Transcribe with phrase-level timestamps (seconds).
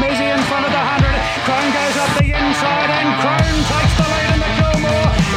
[0.00, 1.12] Mizzy in front of the 100.
[1.44, 4.48] Crone goes up the inside and Crone takes the lead in the.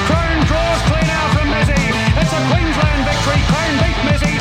[0.08, 1.84] Crone draws clean out from Mizzy.
[2.16, 3.40] It's a Queensland victory.
[3.52, 4.36] Crone beat Mizzy.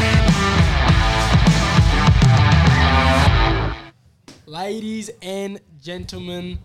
[4.46, 6.60] Ladies and gentlemen,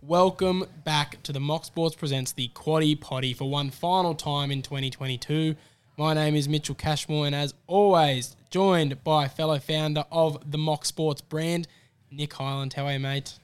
[0.00, 4.62] welcome back to the Mock Sports Presents the Quaddie Poddy for one final time in
[4.62, 5.56] 2022.
[5.98, 10.84] My name is Mitchell Cashmore, and as always, joined by fellow founder of the Mock
[10.84, 11.68] Sports brand,
[12.16, 12.72] Nick Highland.
[12.72, 13.34] How are you, mate?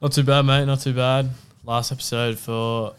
[0.00, 0.64] Not too bad, mate.
[0.66, 1.30] Not too bad.
[1.64, 2.94] Last episode for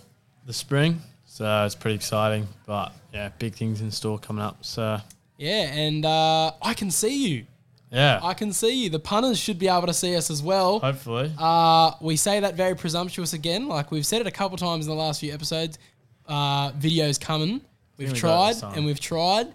[0.46, 2.48] the spring, so it's pretty exciting.
[2.66, 4.64] But yeah, big things in store coming up.
[4.64, 5.00] So
[5.38, 7.46] Yeah, and uh, I can see you.
[7.92, 8.90] yeah, I can see you.
[8.90, 10.80] The punters should be able to see us as well.
[10.80, 11.32] hopefully.
[11.38, 13.68] Uh, we say that very presumptuous again.
[13.68, 15.80] Like we've said it a couple times in the last few episodes.
[16.28, 17.62] Uh, videos coming.
[17.98, 19.48] We've we tried and we've tried.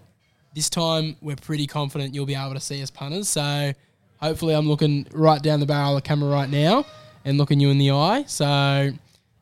[0.55, 3.29] This time we're pretty confident you'll be able to see us punters.
[3.29, 3.73] So
[4.21, 6.87] hopefully I'm looking right down the barrel of the camera right now
[7.25, 8.25] and looking you in the eye.
[8.27, 8.93] So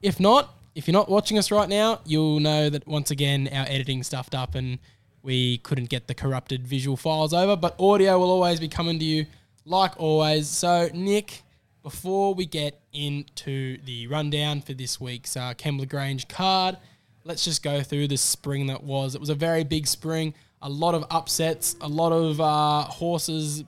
[0.02, 3.66] if not, if you're not watching us right now, you'll know that once again our
[3.66, 4.78] editing stuffed up and
[5.22, 7.56] we couldn't get the corrupted visual files over.
[7.56, 9.26] But audio will always be coming to you
[9.64, 10.48] like always.
[10.48, 11.42] So Nick,
[11.82, 16.76] before we get into the rundown for this week's uh, Kembla Grange card,
[17.24, 19.14] let's just go through the spring that was.
[19.14, 23.64] It was a very big spring, a lot of upsets, a lot of uh, horses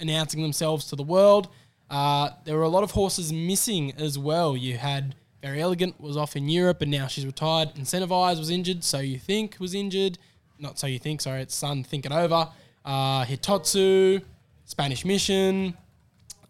[0.00, 1.48] announcing themselves to the world.
[1.90, 4.56] Uh, there were a lot of horses missing as well.
[4.56, 7.74] You had Verry Elleegant was off in Europe and now she's retired.
[7.74, 10.18] Incentivise was injured, so you think was injured.
[10.58, 12.48] Not so you think, sorry, it's son, think it over.
[12.84, 14.22] Uh, Hitotsu,
[14.64, 15.76] Spanish Mission,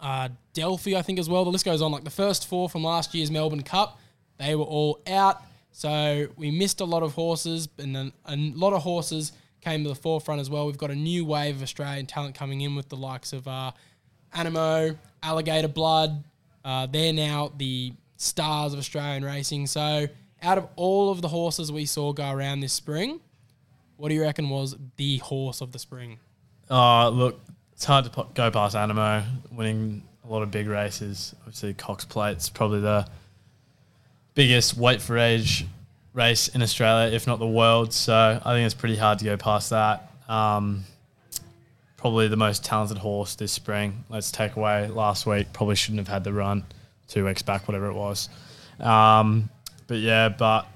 [0.01, 1.45] uh, Delphi, I think as well.
[1.45, 1.93] The list goes on.
[1.93, 4.01] Like the first four from last year's Melbourne Cup,
[4.39, 5.43] they were all out.
[5.73, 9.95] So we missed a lot of horses, and a lot of horses came to the
[9.95, 10.67] forefront as well.
[10.67, 13.73] We've got a new wave of Australian talent coming in with the likes of uh,
[14.35, 16.25] Anamoe, Alligator Blood.
[16.65, 19.67] Uh, they're now the stars of Australian racing.
[19.67, 20.07] So
[20.43, 23.21] out of all of the horses we saw go around this spring,
[23.97, 26.19] what do you reckon was the horse of the spring?
[26.71, 27.41] Oh, look,
[27.73, 31.35] it's hard to go past Anamoe winning a lot of big races.
[31.41, 33.07] Obviously, Cox Plate's probably the
[34.35, 35.67] biggest weight for age
[36.19, 37.95] race in Australia, if not the world.
[37.95, 40.13] So I think it's pretty hard to go past that.
[40.29, 40.85] Um,
[41.97, 44.05] probably the most talented horse this spring.
[44.11, 45.53] Let's take away last week.
[45.53, 46.65] Probably shouldn't have had the run
[47.07, 48.29] two weeks back, whatever it was.
[48.81, 49.49] Um,
[49.87, 50.67] but yeah, but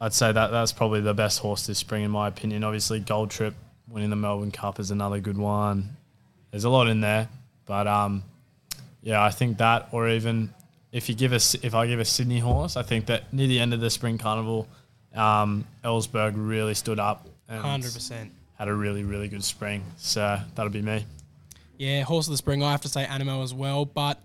[0.00, 2.64] I'd say that that's probably the best horse this spring, in my opinion.
[2.64, 3.54] Obviously, Gold Trip
[3.88, 5.96] winning the Melbourne Cup is another good one.
[6.50, 7.28] There's a lot in there,
[7.66, 8.24] but um,
[9.02, 10.52] yeah, I think that, or even
[10.96, 13.60] if you give us, if I give a Sydney horse, I think that near the
[13.60, 14.66] end of the Spring Carnival,
[15.14, 18.30] um, Ellsberg really stood up and 100%.
[18.58, 19.84] had a really really good spring.
[19.98, 21.04] So that'll be me.
[21.76, 22.62] Yeah, horse of the spring.
[22.62, 24.18] I have to say Anamoe as well, but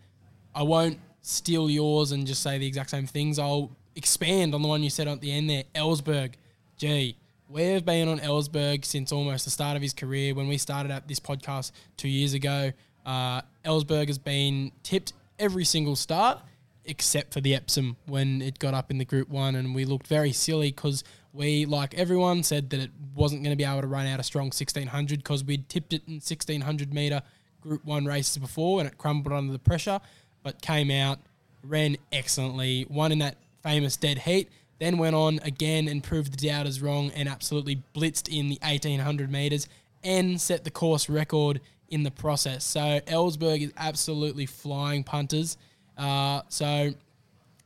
[0.55, 3.37] I won't steal yours and just say the exact same things.
[3.37, 5.65] I'll expand on the one you said at the end there.
[5.75, 6.35] Ellsberg.
[6.77, 7.17] Gee,
[7.49, 10.33] we've been on Ellsberg since almost the start of his career.
[10.33, 12.71] When we started at this podcast two years ago,
[13.05, 16.39] uh, Ellsberg has been tipped every single start
[16.85, 20.07] except for the Epsom when it got up in the Group One, and we looked
[20.07, 21.03] very silly because
[21.33, 24.23] we, like everyone, said that it wasn't going to be able to run out a
[24.23, 27.21] strong 1600 because we'd tipped it in 1600 meter
[27.61, 29.99] Group One races before, and it crumbled under the pressure,
[30.43, 31.19] but came out,
[31.63, 34.49] ran excellently, won in that famous dead heat.
[34.79, 39.31] Then went on again and proved the doubters wrong and absolutely blitzed in the 1800
[39.31, 39.67] meters
[40.03, 42.63] and set the course record in the process.
[42.63, 45.55] So Ellsberg is absolutely flying punters.
[46.01, 46.93] Uh, so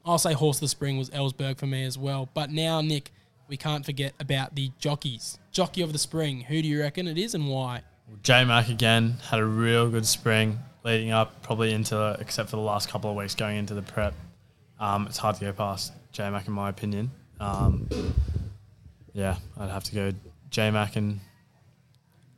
[0.06, 2.30] I'll say horse of the spring was Ellsberg for me as well.
[2.34, 3.12] But now, Nick,
[3.48, 5.40] we can't forget about the jockeys.
[5.52, 6.42] Jockey of the spring.
[6.42, 7.84] Who do you reckon it is and why?
[8.24, 12.62] J Mac again had a real good spring leading up, probably into except for the
[12.62, 14.14] last couple of weeks going into the prep.
[14.80, 17.10] Um, it's hard to go past J Mac in my opinion.
[17.40, 17.88] Um,
[19.14, 20.12] yeah, I'd have to go
[20.50, 21.22] J Mac and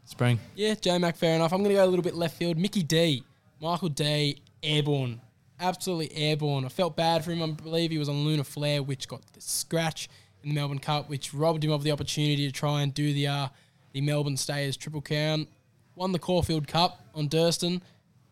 [0.05, 0.39] spring.
[0.55, 1.51] Yeah, J Mac, fair enough.
[1.51, 2.57] I'm going to go a little bit left field.
[2.57, 3.23] Mickey D.
[3.59, 4.37] Michael Dee.
[4.63, 5.21] Airborne.
[5.59, 6.65] Absolutely airborne.
[6.65, 7.41] I felt bad for him.
[7.41, 10.07] I believe he was on Lunar Flare, which got the scratch
[10.43, 13.27] in the Melbourne Cup, which robbed him of the opportunity to try and do the
[13.27, 13.47] uh,
[13.93, 15.47] the Melbourne Stayers Triple Crown.
[15.95, 17.81] Won the Caulfield Cup on Durston.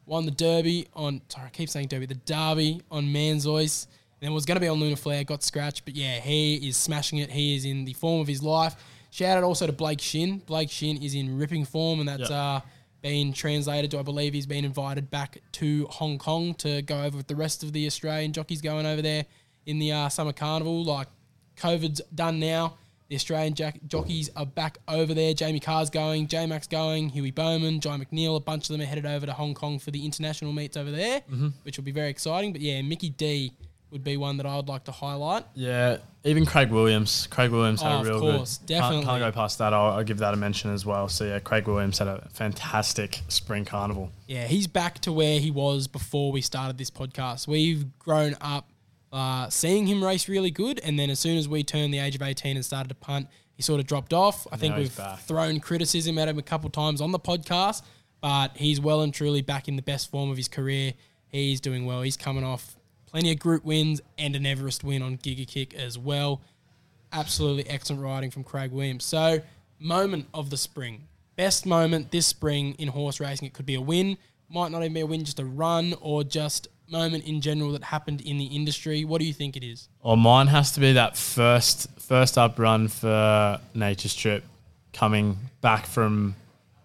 [0.05, 3.87] Won the Derby on, sorry, I keep saying Derby, the Derby on Manzoice.
[4.21, 5.83] And was going to be on Lunar Flare, got scratched.
[5.85, 7.31] But yeah, he is smashing it.
[7.31, 8.75] He is in the form of his life.
[9.09, 10.39] Shout out also to Blake Shinn.
[10.45, 12.31] Blake Shinn is in ripping form, and that's Yep.
[12.31, 12.61] uh,
[13.05, 17.15] been translated to, I believe he's been invited back to Hong Kong to go over
[17.17, 19.25] with the rest of the Australian jockeys going over there
[19.67, 20.83] in the uh, summer carnival.
[20.83, 21.07] Like,
[21.55, 22.77] COVID's done now.
[23.09, 25.35] The Australian jack- jockeys are back over there.
[25.35, 28.37] Jamie Kah's going, J Max going, Hugh Bowman, Jye McNeil.
[28.37, 30.89] A bunch of them are headed over to Hong Kong for the international meets over
[30.89, 31.49] there, Mm-hmm.
[31.61, 32.53] which will be very exciting.
[32.53, 33.53] But yeah, Mickey D
[33.91, 35.45] would be one that I would like to highlight.
[35.53, 37.27] Yeah, even Craig Williams.
[37.27, 38.65] Craig Williams had Oh, a of real course, good.
[38.67, 39.05] definitely.
[39.05, 39.73] Can't, can't go past that.
[39.73, 41.07] I'll, I'll give that a mention as well.
[41.07, 44.11] So yeah, Craig Williams had a fantastic spring carnival.
[44.27, 47.47] Yeah, he's back to where he was before we started this podcast.
[47.47, 48.69] We've grown up
[49.13, 52.15] uh, seeing him race really good, and then as soon as we turned the age
[52.15, 54.45] of 18 and started to punt, he sort of dropped off.
[54.51, 55.19] I think we've back.
[55.19, 57.81] thrown criticism at him a couple times on the podcast,
[58.19, 60.93] but he's well and truly back in the best form of his career.
[61.27, 62.01] He's doing well.
[62.01, 62.74] He's coming off
[63.15, 66.41] plenty of group wins and an Everest win on Giga Kick as well.
[67.13, 69.05] Absolutely excellent riding from Craig Williams.
[69.05, 69.39] So,
[69.79, 71.03] moment of the spring.
[71.37, 73.47] Best moment this spring in horse racing.
[73.47, 74.17] It could be a win,
[74.49, 77.85] might not even be a win, just a run, or just moment in general that
[77.85, 79.05] happened in the industry.
[79.05, 79.87] What do you think it is?
[80.01, 84.43] Or mine has to be that first first up run for Nature Strip,
[84.91, 86.35] coming back from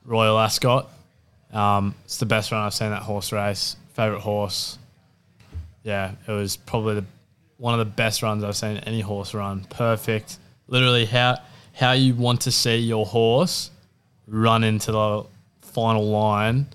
[0.05, 0.89] Royal Ascot.
[1.53, 3.75] Um, it's the best run I've seen that horse race.
[3.95, 4.79] Favorite horse.
[5.83, 7.05] Yeah, it was probably the
[7.57, 9.65] one of the best runs I've seen any horse run.
[9.65, 10.39] Perfect.
[10.67, 11.39] Literally how
[11.75, 13.71] how you want to see your horse
[14.27, 15.25] run into the
[15.63, 16.67] final line,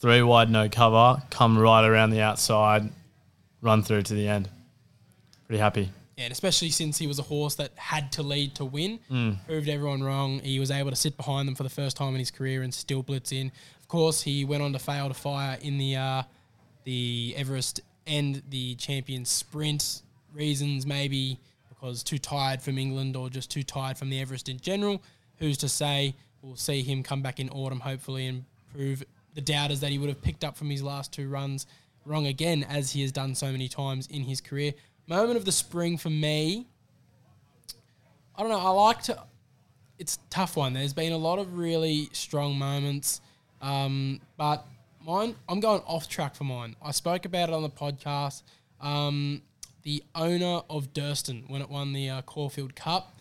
[0.00, 2.88] three wide no cover, come right around the outside,
[3.60, 4.48] run through to the end.
[5.46, 5.90] Pretty happy.
[6.16, 9.00] Yeah, and especially since he was a horse that had to lead to win,
[9.46, 10.40] proved everyone wrong.
[10.40, 12.72] He was able to sit behind them for the first time in his career and
[12.72, 13.50] still blitz in.
[13.80, 16.22] Of course, he went on to fail to fire in the uh,
[16.84, 20.02] the Everest and the Champions Sprint.
[20.32, 24.60] Reasons maybe because too tired from England or just too tired from the Everest in
[24.60, 25.02] general.
[25.38, 26.14] Who's to say?
[26.42, 29.02] We'll see him come back in autumn hopefully and prove
[29.34, 31.66] the doubters that he would have picked up from his last two runs
[32.04, 34.72] wrong again, as he has done so many times in his career.
[35.06, 36.66] Moment of the spring for me.
[38.36, 38.58] I don't know.
[38.58, 39.22] I like to.
[39.98, 40.72] It's tough one.
[40.72, 43.20] There's been a lot of really strong moments,
[43.60, 44.66] um, but
[45.04, 45.34] mine.
[45.48, 46.76] I'm going off track for mine.
[46.82, 48.42] I spoke about it on the podcast.
[48.80, 49.42] Um,
[49.82, 53.16] the owner of Durston when it won the uh, Caulfield Cup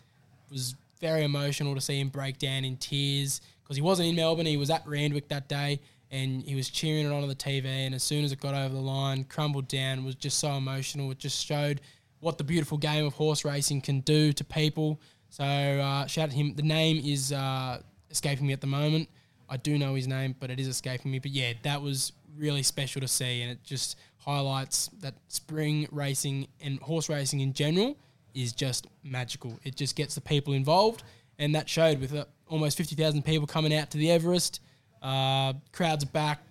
[0.51, 4.45] was very emotional to see him break down in tears because he wasn't in Melbourne.
[4.45, 5.79] He was at Randwick that day
[6.11, 7.65] and he was cheering it on on the TV.
[7.65, 11.11] And as soon as it got over the line, crumbled down, was just so emotional.
[11.11, 11.81] It just showed
[12.19, 14.99] what the beautiful game of horse racing can do to people.
[15.29, 16.55] So uh, shout out to him.
[16.55, 19.07] The name is uh, escaping me at the moment.
[19.49, 21.19] I do know his name, but it is escaping me.
[21.19, 26.47] But yeah, that was really special to see, and it just highlights that spring racing
[26.61, 27.97] and horse racing in general
[28.33, 29.59] is just magical.
[29.63, 31.03] It just gets the people involved,
[31.37, 34.61] and that showed with uh, almost 50,000 people coming out to the Everest.
[35.01, 36.41] Uh, crowds are back.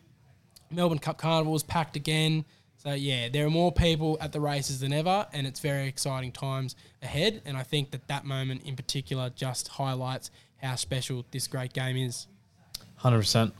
[0.70, 2.44] Melbourne Cup Carnival is packed again.
[2.78, 6.30] So yeah, there are more people at the races than ever, and it's very exciting
[6.30, 7.42] times ahead.
[7.44, 11.96] And I think that that moment in particular just highlights how special this great game
[11.96, 12.26] is.
[12.98, 13.54] Hundred percent.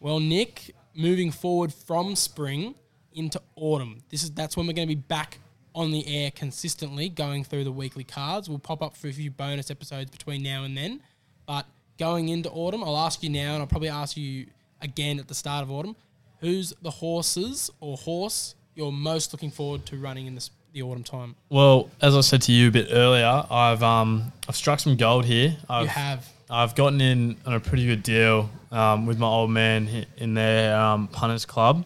[0.00, 2.74] Well, Nick, moving forward from spring
[3.12, 5.38] into autumn, this is that's when we're going to be back
[5.74, 8.48] on the air consistently, going through the weekly cards.
[8.48, 11.00] We'll pop up for a few bonus episodes between now and then.
[11.46, 11.66] But
[11.98, 14.46] going into autumn, I'll ask you now, and I'll probably ask you
[14.80, 15.94] again at the start of autumn.
[16.40, 21.04] Who's the horses or horse you're most looking forward to running in this, the autumn
[21.04, 21.36] time?
[21.50, 25.24] Well, as I said to you a bit earlier, I've um I've struck some gold
[25.26, 25.56] here.
[25.68, 26.28] I've, you have.
[26.50, 30.76] I've gotten in on a pretty good deal um, with my old man in their
[30.78, 31.84] um, punters club,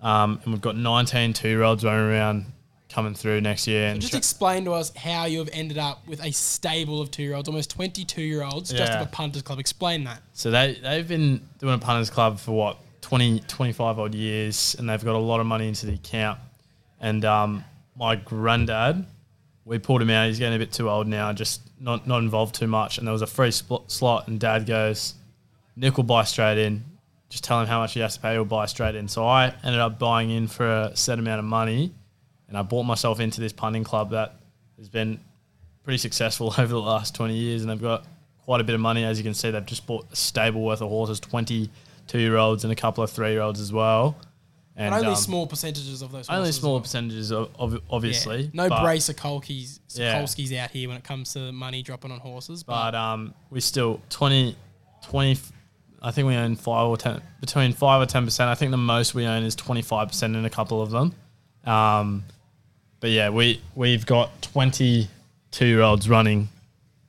[0.00, 2.46] um, and we've got 19 two-year-olds running around
[2.88, 3.88] coming through next year.
[3.88, 7.10] And Just tr- explain to us how you have ended up with a stable of
[7.10, 9.02] two year olds, almost 22 year olds, just Yeah.
[9.02, 9.58] of a punters club.
[9.58, 10.22] Explain that.
[10.32, 14.88] So they, they've been doing a punters club for what, 20, 25 odd years, and
[14.88, 16.38] they've got a lot of money into the account.
[17.00, 17.64] And um,
[17.96, 19.04] my granddad,
[19.68, 20.26] we pulled him out.
[20.26, 22.96] He's getting a bit too old now, just not, not involved too much.
[22.96, 25.14] And there was a free spl- slot, and dad goes,
[25.76, 26.84] Nick will buy straight in.
[27.28, 29.06] Just tell him how much he has to pay, he'll buy straight in.
[29.06, 31.92] So I ended up buying in for a set amount of money,
[32.48, 34.36] and I bought myself into this punting club that
[34.78, 35.20] has been
[35.84, 38.06] pretty successful over the last 20 years, and they've got
[38.44, 39.04] quite a bit of money.
[39.04, 42.64] As you can see, they've just bought a stable worth of horses, 22 year olds
[42.64, 44.16] and a couple of three year olds as well.
[44.78, 46.30] And But only um, small percentages of those.
[46.30, 46.80] only small well.
[46.82, 47.78] percentages, of, of, Yeah.
[47.90, 48.50] obviously.
[48.52, 50.62] No brace bracer Kolkis, Yeah.
[50.62, 52.62] Out here when it comes to money dropping on horses.
[52.62, 54.54] But But, um, we still 20,
[55.02, 55.40] 20,
[56.00, 58.46] I think we own five or 10, between five or 10%.
[58.46, 61.12] I think the most we own is 25% in a couple of them.
[61.64, 62.24] Um,
[63.00, 66.48] but yeah, we, we've got 22 year olds running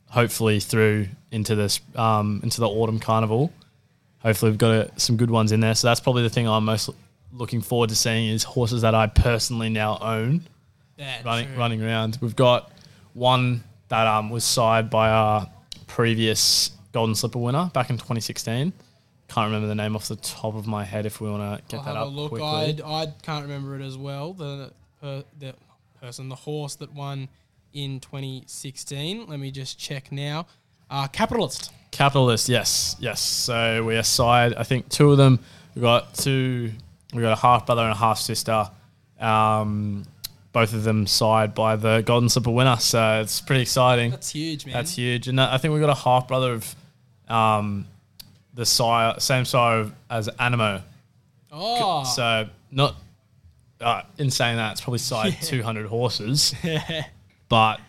[0.09, 3.53] hopefully through into this um, into the autumn carnival.
[4.23, 5.75] Hopefully, we've got uh some good ones in there.
[5.75, 6.89] So that's probably the thing I'm most
[7.31, 10.47] looking forward to seeing is horses that I personally now own
[10.97, 11.57] yeah, running true.
[11.57, 12.17] running around.
[12.21, 12.71] We've got
[13.13, 15.49] one that um, was sired by our
[15.87, 18.73] previous Golden Slipper winner back in 2016.
[19.27, 21.05] Can't remember the name off the top of my head.
[21.05, 22.29] If we want to get I'll that have up a look.
[22.31, 22.83] quickly.
[22.83, 24.33] I I can't remember it as well.
[24.33, 25.53] The per, the
[26.01, 27.29] person, the horse that won
[27.73, 29.27] in 2016.
[29.27, 30.47] Let me just check now.
[30.89, 31.71] Uh, Capitalist.
[31.91, 33.21] Capitalist, yes, yes.
[33.21, 34.53] So we are side.
[34.55, 35.39] I think two of them.
[35.75, 36.71] We got two.
[37.13, 38.69] We got a half brother and a half sister.
[39.19, 40.05] Um,
[40.51, 42.77] both of them side by the Golden Slipper winner.
[42.77, 44.11] So it's pretty exciting.
[44.11, 44.73] That's huge, man.
[44.73, 45.27] That's huge.
[45.27, 46.75] And I think we've got a half brother of
[47.27, 47.85] um,
[48.53, 50.81] the sire, same sire as Anamoe.
[51.51, 52.95] Oh, So not
[53.81, 56.53] uh, in saying that it's probably side 200 horses,
[57.49, 57.79] but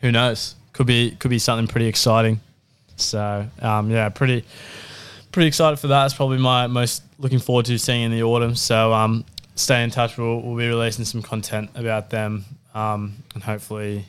[0.00, 0.54] who knows?
[0.72, 2.40] Could be could be something pretty exciting.
[2.96, 4.44] So um, yeah, pretty
[5.32, 6.06] pretty excited for that.
[6.06, 8.54] It's probably my most looking forward to seeing in the autumn.
[8.56, 10.16] So um, stay in touch.
[10.18, 12.44] We'll, we'll be releasing some content about them
[12.74, 14.04] um, and hopefully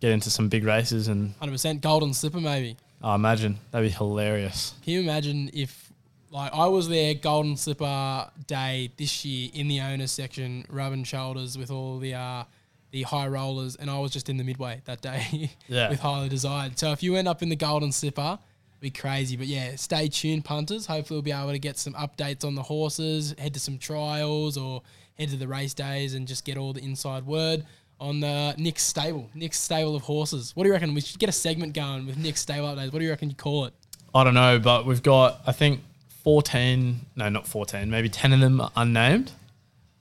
[0.00, 1.08] get into some big races.
[1.08, 2.76] And 100% golden slipper, maybe.
[3.02, 4.74] I imagine that'd be hilarious.
[4.82, 5.92] Can you imagine if,
[6.30, 11.56] like, I was there golden slipper day this year in the owners section, rubbing shoulders
[11.58, 12.44] with all the uh,
[12.92, 15.90] the high rollers, and I was just in the midway that day Yeah.
[15.90, 16.78] with highly desired.
[16.78, 18.38] So if you end up in the golden slipper,
[18.86, 19.36] be crazy.
[19.36, 20.86] But yeah, stay tuned, punters.
[20.86, 24.56] Hopefully, we'll be able to get some updates on the horses, head to some trials,
[24.56, 24.82] or
[25.18, 27.64] head to the race days and just get all the inside word.
[27.98, 30.54] On the Nick's stable, Nick's stable of horses.
[30.54, 30.94] What do you reckon?
[30.94, 32.92] We should get a segment going with Nick's stable updates.
[32.92, 33.74] What do you reckon you call it?
[34.14, 35.80] I don't know, but we've got I think
[36.22, 39.32] 14, no, not 14, maybe 10 of them are unnamed.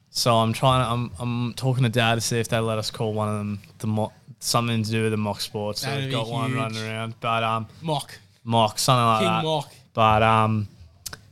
[0.09, 2.89] So I'm trying to, I'm, I'm talking to dad to see if they let us
[2.89, 5.81] call one of them the mo- something to do with the mock sports.
[5.81, 8.17] So That'd we've got one running around, but um, Mock.
[8.45, 9.43] Mock something like King that.
[9.43, 9.73] Mock.
[9.93, 10.67] But um,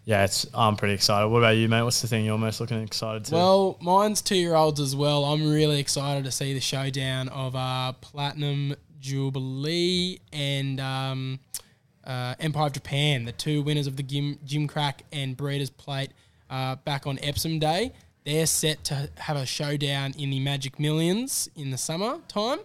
[0.03, 1.27] yeah, it's I'm pretty excited.
[1.29, 1.83] What about you, mate?
[1.83, 3.35] What's the thing you're most looking excited to?
[3.35, 5.23] Well, mine's two year olds as well.
[5.23, 11.39] I'm really excited to see the showdown of uh, Platinum Jubilee and um,
[12.03, 16.11] uh, Empire of Japan, the two winners of the Gym, Gimcrack and Breeders' Plate
[16.49, 17.93] uh, back on Epsom Day.
[18.25, 22.59] They're set to have a showdown in the Magic Millions in the summer time.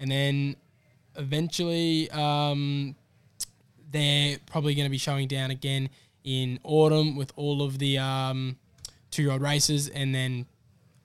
[0.00, 0.56] And then
[1.16, 2.96] eventually um,
[3.92, 5.90] they're probably going to be showing down again
[6.24, 8.56] in autumn with all of the um,
[9.10, 10.46] two-year-old races, and then,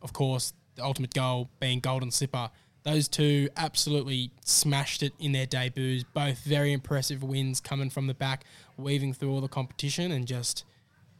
[0.01, 2.49] of course, the ultimate goal being Golden Slipper.
[2.83, 6.05] Those two absolutely smashed it in their debuts.
[6.13, 8.45] Both very impressive wins coming from the back,
[8.77, 10.63] weaving through all the competition and just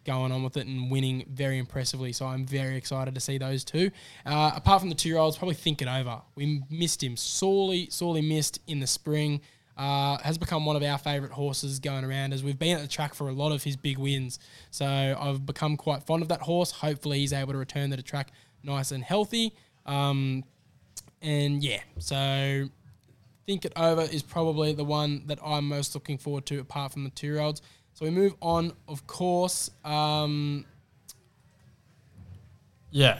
[0.06, 2.14] going on with it and winning very impressively.
[2.14, 3.92] So I'm very excited to see those two.
[4.26, 6.22] Uh, apart from the two-year-olds, probably think it over.
[6.36, 9.42] We missed him sorely, sorely missed in the spring.
[9.78, 12.88] Uh, has become one of our favourite horses going around as we've been at the
[12.88, 14.40] track for a lot of his big wins.
[14.72, 16.72] So I've become quite fond of that horse.
[16.72, 18.32] Hopefully he's able to return to the track
[18.64, 19.54] nice and healthy.
[19.86, 20.44] Um,
[21.22, 22.70] and yeah, so
[23.46, 27.04] Think It Over is probably the one that I'm most looking forward to apart from
[27.04, 27.62] the two year olds.
[27.94, 29.72] So we move on, of course.
[29.86, 30.66] Um,
[32.92, 33.20] yeah.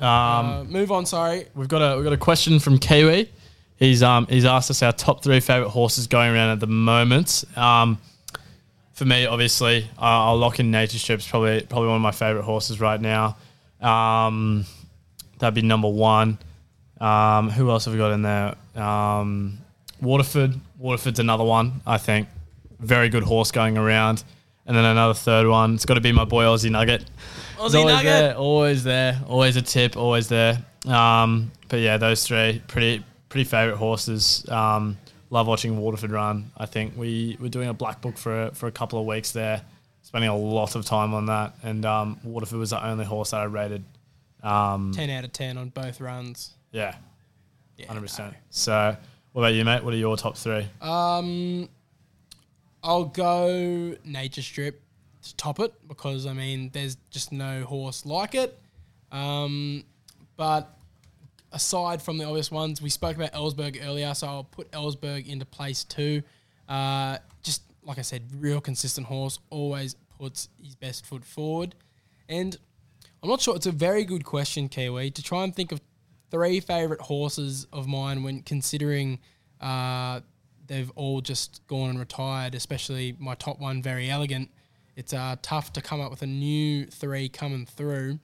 [0.00, 1.46] Um, uh, move on, sorry.
[1.54, 3.30] We've got a we've got a question from Kiwi.
[3.78, 7.44] He's um he's asked us our top three favorite horses going around at the moment.
[7.56, 7.98] Um,
[8.92, 12.42] for me, obviously, uh, I'll lock in Nature Strip's probably probably one of my favorite
[12.42, 13.36] horses right now.
[13.80, 14.66] Um,
[15.38, 16.38] that'd be number one.
[17.00, 18.56] Um, who else have we got in there?
[18.74, 19.58] Um,
[20.00, 20.58] Waterford.
[20.78, 21.80] Waterford's another one.
[21.86, 22.28] I think
[22.80, 24.24] very good horse going around.
[24.66, 25.74] And then another third one.
[25.74, 27.04] It's got to be my boy Aussie Nugget.
[27.56, 28.04] Aussie always Nugget.
[28.04, 30.58] there, always there, always a tip, always there.
[30.86, 34.48] Um, but yeah, those three pretty pretty favorite horses.
[34.48, 34.98] Um,
[35.30, 36.50] love watching Waterford run.
[36.56, 39.62] I think we we're doing a black book for for a couple of weeks there,
[40.02, 41.54] spending a lot of time on that.
[41.62, 43.84] And um, Waterford was the only horse that I rated.
[44.42, 46.54] Um, 10 out of 10 on both runs.
[46.70, 46.94] yeah,
[47.76, 48.34] Yeah, hundred percent.
[48.50, 48.96] So,
[49.32, 49.82] what about you, mate?
[49.82, 50.66] What are your top three?
[50.80, 51.68] Um,
[52.82, 54.80] I'll go Nature Strip
[55.22, 58.58] to top it because I mean there's just no horse like it.
[59.10, 59.84] Um,
[60.36, 60.77] but
[61.52, 65.44] aside from the obvious ones, we spoke about Ellsberg earlier, so I'll put Ellsberg into
[65.44, 66.22] place two.
[66.68, 71.74] Uh, just like I said, real consistent horse, always puts his best foot forward.
[72.28, 72.56] And
[73.22, 73.56] I'm not sure.
[73.56, 75.80] It's a very good question, Kiwi, to try and think of
[76.30, 79.18] three favorite horses of mine when considering
[79.60, 80.20] uh,
[80.66, 82.54] they've all just gone and retired.
[82.54, 84.50] Especially my top one, Verry Elleegant.
[84.94, 88.18] It's uh, tough to come up with a new three coming through.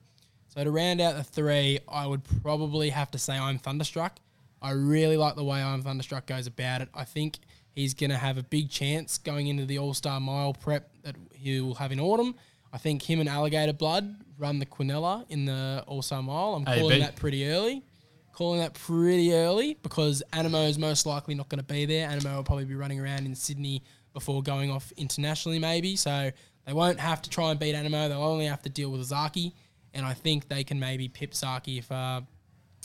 [0.55, 4.19] So to round out the three, I would probably have to say I'm Thunderstruck.
[4.61, 6.89] I really like the way I'm Thunderstruck goes about it.
[6.93, 7.39] I think
[7.71, 11.15] he's going to have a big chance going into the All Star Mile prep that
[11.33, 12.35] he will have in autumn.
[12.71, 16.55] I think him and Alligator Blood run the Quinella in the All Star Mile.
[16.55, 17.83] I'm calling that pretty early.
[18.31, 22.07] calling that pretty early because Anamoe is most likely not going to be there.
[22.09, 23.83] Anamoe will probably be running around in Sydney
[24.13, 25.95] before going off internationally, maybe.
[25.95, 26.31] So
[26.65, 28.09] they won't have to try and beat Anamoe.
[28.09, 29.53] They'll only have to deal with Zaaki,
[29.95, 31.91] and I think they can maybe pip Zaaki if.
[31.91, 32.21] Uh,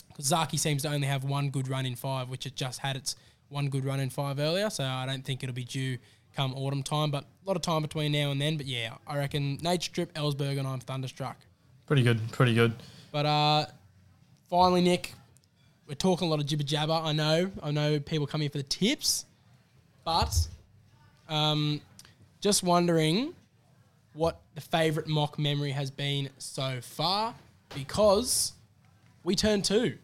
[0.09, 2.97] because Zaaki seems to only have one good run in five, which it just had
[2.97, 3.17] its
[3.49, 4.71] one good run in five earlier.
[4.71, 5.99] So I don't think it'll be due
[6.35, 8.57] come autumn time, but a lot of time between now and then.
[8.57, 11.37] But yeah, I reckon Nature Strip, Ellsberg, and I'm Thunderstruck.
[11.87, 12.21] Pretty good.
[12.33, 12.73] Pretty good.
[13.13, 13.67] But uh,
[14.49, 15.15] finally, Nick,
[15.89, 16.93] we're talking a lot of jibber jabber.
[16.93, 19.25] I know, I know people come here for the tips,
[20.05, 20.35] but
[21.29, 21.81] um,
[22.41, 23.35] just wondering
[24.13, 27.35] what the favourite mock memory has been so far
[27.75, 28.53] because
[29.25, 29.97] we turned two.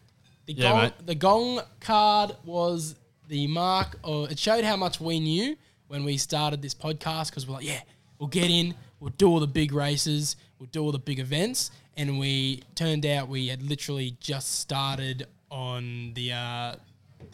[0.47, 0.93] The Yeah, gong, mate.
[1.05, 2.95] the gong card was
[3.27, 5.55] the mark of it showed how much we knew
[5.87, 7.81] when we started this podcast because we're like, yeah,
[8.19, 11.69] we'll get in, we'll do all the big races, we'll do all the big events,
[11.95, 16.75] and we turned out we had literally just started on the uh,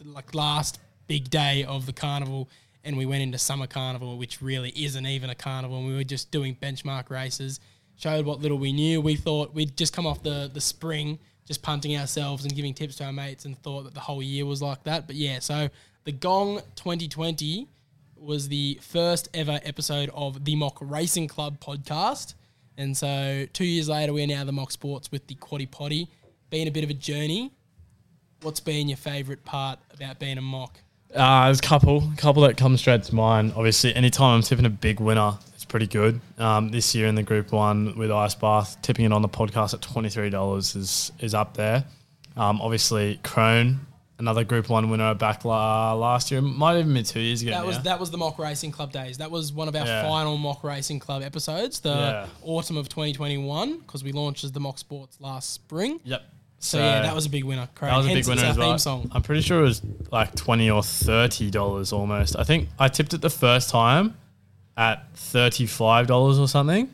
[0.04, 2.48] like last big day of the carnival
[2.84, 6.04] and we went into summer carnival which really isn't even a carnival and we were
[6.04, 7.60] just doing benchmark races
[7.96, 9.00] showed what little we knew.
[9.00, 12.96] We thought we'd just come off the the spring just punting ourselves and giving tips
[12.96, 15.06] to our mates and thought that the whole year was like that.
[15.06, 15.68] But yeah so
[16.04, 17.68] the gong 2020
[18.16, 22.34] was the first ever episode of the mock racing club podcast.
[22.76, 26.08] And so two years later we're now the mock sports with the Quaddie Poddy.
[26.50, 27.52] Been a bit of a journey.
[28.42, 30.78] What's been your favourite part about being a mock?
[31.14, 33.52] Uh, there's a couple, couple that come straight to mind.
[33.56, 36.20] Obviously, anytime I'm tipping a big winner, it's pretty good.
[36.38, 39.74] Um, this year in the Group One with Ice Bath, tipping it on the podcast
[39.74, 41.84] at twenty three dollars is is up there.
[42.36, 43.86] Um, obviously, Crone,
[44.18, 47.52] another Group One winner back la- last year, might even been two years ago.
[47.52, 49.18] That was that was the mock racing club days.
[49.18, 50.02] That was one of our Yeah.
[50.02, 52.26] final mock racing club episodes, the Yeah.
[52.42, 56.00] autumn of 2021, because we launched as the mock sports last spring.
[56.04, 56.22] Yep.
[56.64, 57.68] So, yeah, that was a big winner.
[57.78, 58.70] That was a big Hence, winner as well.
[58.70, 59.10] Theme song.
[59.12, 62.36] I'm pretty sure it was like twenty or thirty dollars almost.
[62.38, 64.16] I think I tipped it the first time
[64.76, 66.88] at thirty five dollars or something,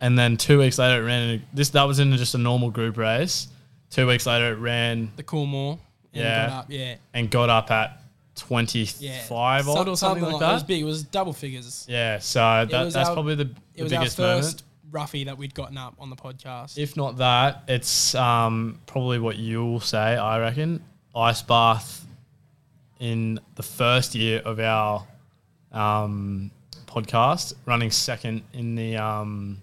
[0.00, 1.42] and then two weeks later it ran.
[1.52, 3.48] This that was in just a normal group race.
[3.90, 5.80] Two weeks later it ran The Coolmore.
[6.12, 6.48] Yeah.
[6.48, 8.00] got up, yeah, and got up at
[8.36, 9.22] twenty yeah.
[9.22, 10.50] five odd or something, like It that.
[10.50, 10.82] It was big.
[10.82, 11.84] It was double figures.
[11.88, 14.62] yeah, so that, that's our- probably the, the biggest first moment.
[14.90, 16.78] Roughie that we'd gotten up on the podcast.
[16.78, 20.82] If not that, it's um, probably what you'll say, I reckon.
[21.14, 22.06] Ice bath
[23.00, 25.06] in the first year of our
[25.72, 26.50] um,
[26.86, 29.60] podcast, running second in the um,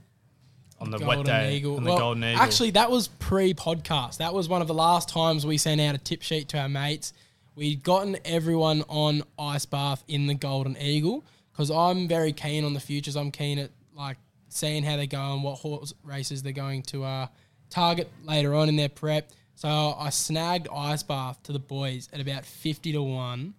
[0.79, 2.41] on the wet day on the Well, Golden Eagle.
[2.41, 4.17] Actually, that was pre-podcast.
[4.17, 6.69] That was one of the last times we sent out a tip sheet to our
[6.69, 7.13] mates.
[7.55, 12.73] We'd gotten everyone on Ice Bath in the Golden Eagle because I'm very keen on
[12.73, 13.15] the futures.
[13.15, 14.17] I'm keen at like
[14.55, 17.27] seeing how they go and what horse races they're going to uh,
[17.69, 19.31] target later on in their prep.
[19.55, 23.53] So I snagged Ice Bath to the boys at about fifty to one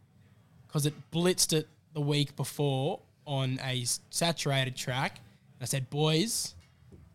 [0.67, 5.21] because it blitzed it the week before on a saturated track.
[5.61, 6.55] I said, boys,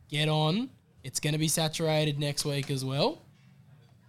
[0.09, 0.69] get on.
[1.03, 3.21] It's going to be saturated next week as well.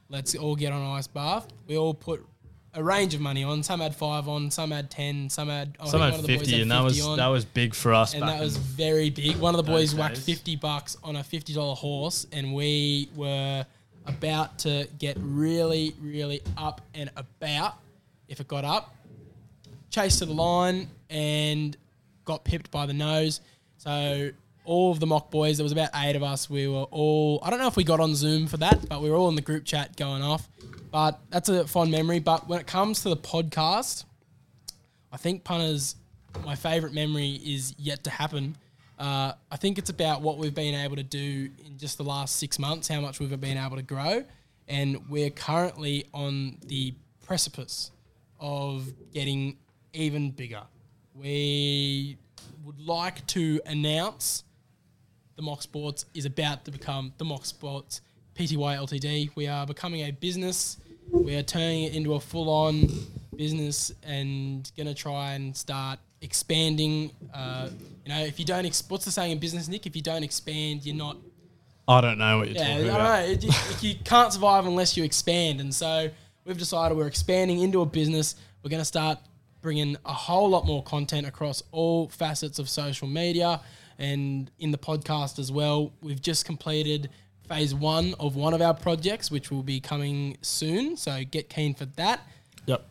[0.09, 1.49] Let's all get on ice bath.
[1.67, 2.25] We all put
[2.75, 3.63] a range of money on.
[3.63, 6.27] Some had five on, some had ten, some had I Some think had one of
[6.27, 8.15] the boys fifty, had and that was on, that was big for us.
[8.15, 9.37] and that was very big.
[9.37, 10.25] One of the boys whacked days.
[10.25, 13.67] fifty bucks on a fifty dollar horse, and we were
[14.07, 17.75] about to get really, really up and about
[18.29, 18.95] if it got up.
[19.91, 21.77] Chased to the line and
[22.25, 23.41] got pipped by the nose.
[23.79, 24.31] So
[24.65, 26.49] all of the mock boys, there was about eight of us.
[26.49, 29.11] We were all I don't know if we got on Zoom for that, but we
[29.11, 30.49] were all in the group chat going off.
[30.91, 32.19] But that's a fond memory.
[32.19, 34.05] But when it comes to the podcast,
[35.13, 35.97] I think punters,
[36.45, 38.57] my favourite memory is yet to happen.
[38.99, 42.37] Uh, I think it's about what we've been able to do in just the last
[42.37, 44.25] six months, how much we've been able to grow,
[44.69, 47.93] and we're currently on the precipice
[48.39, 49.57] of getting
[49.93, 50.63] even bigger.
[51.15, 52.19] We
[52.65, 54.45] would like to announce
[55.37, 58.03] the Mock Sports is about to become the Mock Sports
[58.41, 59.31] PTY Ltd.
[59.35, 60.79] We are becoming a business.
[61.13, 62.89] We are turning it into a full-on
[63.37, 67.11] business and gonna try and start expanding.
[67.35, 67.69] Uh,
[68.07, 69.85] you know, if you don't, ex- what's the saying in business, Nick?
[69.87, 71.19] If you don't expand, you're not
[71.87, 73.19] I don't know what you're yeah, I talking don't about.
[73.27, 73.33] know.
[73.33, 76.09] It- it- you can't survive unless you expand, and so
[76.47, 78.37] we've decided we're expanding into a business.
[78.63, 79.19] We're going to start
[79.61, 83.61] bringing a whole lot more content across all facets of social media
[83.99, 85.93] and in the podcast as well.
[86.01, 87.11] We've just completed
[87.51, 90.97] phase one of one of our projects, which will be coming soon.
[90.97, 92.21] So get keen for that
[92.67, 92.87] Yep.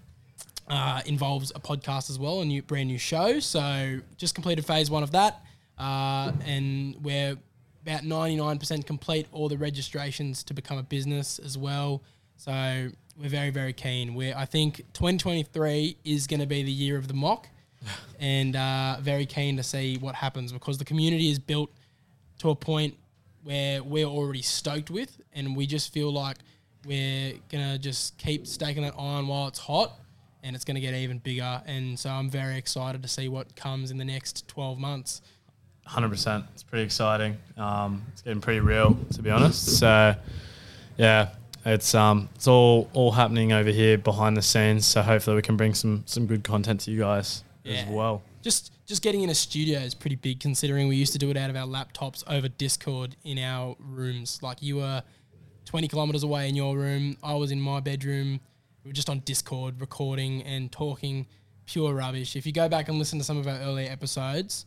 [0.68, 3.40] uh, involves a podcast as well, a new brand new show.
[3.40, 5.42] So just completed phase one of that,
[5.78, 7.38] uh, and we're
[7.84, 12.04] about ninety nine percent complete all the registrations to become a business as well.
[12.36, 12.52] So
[13.18, 14.14] we're very very keen.
[14.14, 17.48] We I think 2023 is going to be the year of the mock,
[18.20, 21.72] and uh, very keen to see what happens because the community is built
[22.40, 22.96] to a point
[23.44, 26.38] where we're already stoked with, and we just feel like
[26.86, 30.00] we're gonna just keep staking that iron while it's hot,
[30.44, 31.62] and it's gonna get even bigger.
[31.66, 35.22] And so I'm very excited to see what comes in the next 12 months.
[35.86, 36.46] Hundred percent.
[36.54, 37.38] It's pretty exciting.
[37.58, 39.80] Um, it's getting pretty real, to be honest.
[39.80, 40.16] So,
[40.98, 41.30] yeah,
[41.66, 44.86] it's um, it's all all happening over here behind the scenes.
[44.86, 48.22] So hopefully we can bring some some good content to you guys as well.
[48.42, 51.38] Just just getting in a studio is pretty big considering we used to do it
[51.38, 54.40] out of our laptops over Discord in our rooms.
[54.42, 55.04] Like you were
[55.66, 58.40] 20 kilometers away in your room, I was in my bedroom.
[58.84, 61.28] We were just on Discord recording and talking
[61.66, 62.36] pure rubbish.
[62.36, 64.66] If you go back and listen to some of our earlier episodes,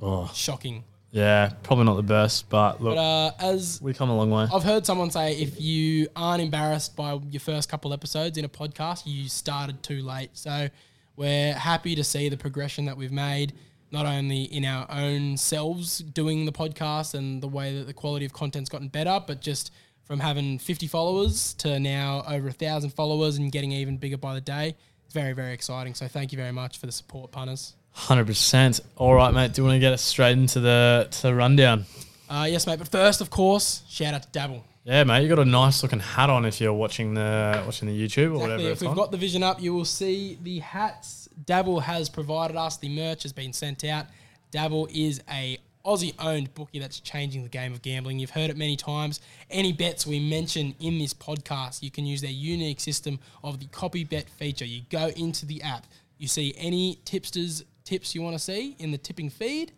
[0.00, 0.84] Oh, shocking.
[1.10, 4.46] yeah, probably not the best, but look, But uh, as we come a long way.
[4.52, 8.48] I've heard someone say if you aren't embarrassed by your first couple episodes in a
[8.48, 10.30] podcast, you started too late.
[10.34, 10.68] So
[11.16, 13.52] we're happy to see the progression that we've made,
[13.90, 18.24] not only in our own selves doing the podcast and the way that the quality
[18.24, 19.72] of content's gotten better, but just
[20.04, 24.34] from having 50 followers to now over a thousand followers and getting even bigger by
[24.34, 24.76] the day.
[25.04, 25.94] It's very, very exciting.
[25.94, 27.74] So thank you very much for the support, punters.
[27.92, 28.80] Hundred percent.
[28.96, 29.52] All right, mate.
[29.52, 31.86] Do you want to get us straight into the to the rundown?
[32.28, 32.80] Uh, yes, mate.
[32.80, 34.64] But first, of course, shout out to Dabble.
[34.84, 35.22] Yeah, mate.
[35.22, 38.40] You got a nice looking hat on if you're watching the watching the YouTube or
[38.40, 38.96] whatever If we've on.
[38.96, 41.26] got the vision up, you will see the hats.
[41.46, 42.76] Dabble has provided us.
[42.76, 44.06] The merch has been sent out.
[44.50, 48.18] Dabble is a Aussie-owned bookie that's changing the game of gambling.
[48.18, 49.20] You've heard it many times.
[49.50, 53.66] Any bets we mention in this podcast, you can use their unique system of the
[53.66, 54.64] copy bet feature.
[54.64, 55.86] You go into the app,
[56.18, 59.72] you see any tipsters tips you want to see in the tipping feed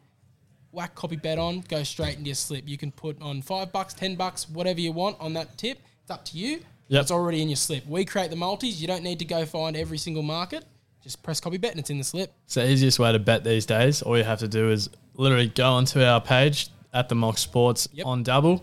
[0.77, 2.69] whack copy bet on, go straight into your slip.
[2.69, 5.79] You can put on five bucks, ten bucks, whatever you want on that tip.
[6.03, 6.61] It's up to you.
[6.89, 7.03] Yep.
[7.03, 7.87] It's already in your slip.
[7.87, 8.81] We create the multis.
[8.81, 10.65] You don't need to go find every single market.
[11.03, 12.33] Just press copy bet and it's in the slip.
[12.45, 14.03] It's the easiest way to bet these days.
[14.03, 17.89] All you have to do is literally go onto our page at the Mock Sports
[17.93, 18.07] Yep.
[18.07, 18.62] on Dabble.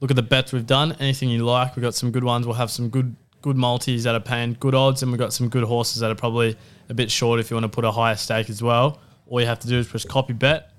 [0.00, 0.92] Look at the bets we've done.
[0.98, 1.76] Anything you like.
[1.76, 2.44] We've got some good ones.
[2.44, 5.48] We'll have some good good multis that are paying good odds, and we've got some
[5.48, 6.56] good horses that are probably
[6.88, 9.00] a bit short if you want to put a higher stake as well.
[9.26, 10.71] All you have to do is press copy bet,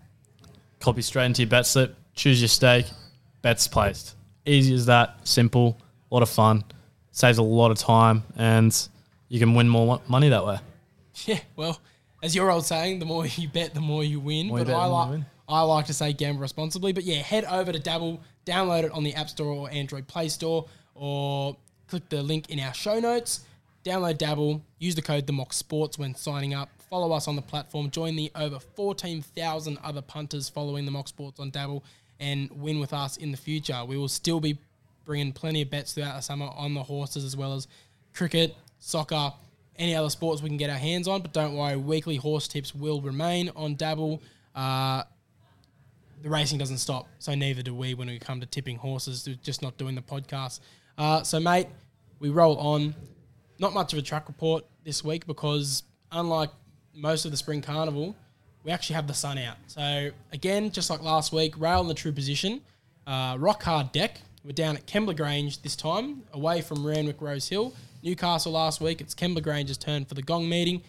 [0.84, 2.86] copy straight into your bet slip, choose your stake,
[3.42, 4.16] bets placed.
[4.46, 5.26] Easy as that.
[5.26, 5.80] Simple.
[6.12, 6.64] A lot of fun.
[7.12, 8.76] Saves a lot of time, and
[9.30, 10.60] you can win more money that way.
[11.26, 11.80] Yeah, well,
[12.24, 14.48] as your old saying, the more you bet, the more you win.
[14.48, 15.26] More you but bet, I the more you like win.
[15.48, 16.92] I like to say gamble responsibly.
[16.92, 20.30] But yeah, head over to Dabble, download it on the App Store or Android Play
[20.30, 20.66] Store,
[20.96, 21.56] or
[21.88, 23.42] click the link in our show notes.
[23.86, 26.70] Download Dabble, use the code the Mock Sports when signing up.
[26.94, 27.90] Follow us on the platform.
[27.90, 31.84] Join the over 14,000 other punters following the Mock Sports on Dabble
[32.20, 33.84] and win with us in the future.
[33.84, 34.60] We will still be
[35.04, 37.68] bringing plenty of bets throughout the summer on the horses as well as
[38.14, 39.34] cricket, soccer,
[39.76, 41.24] any other sports we can get our hands on.
[41.24, 44.22] But don't worry, weekly horse tips will remain on Dabble.
[44.54, 45.02] Uh,
[46.22, 49.26] the racing doesn't stop, so neither do we when we come to tipping horses.
[49.26, 50.60] We're just not doing the podcast.
[51.00, 51.70] Uh, so, mate,
[52.20, 52.94] we roll on.
[53.58, 56.52] Not much of a track report this week because, unlike
[56.94, 58.16] most of the spring carnival,
[58.64, 59.58] we actually have the sun out.
[59.68, 62.62] So, again, just like last week, rail in the true position,
[63.06, 64.22] uh, rock hard deck.
[64.44, 67.74] We're down at Kembla Grange this time, away from Randwick Rosehill.
[68.02, 69.00] Newcastle last week.
[69.00, 70.82] It's Kembla Grange's turn for the gong meeting.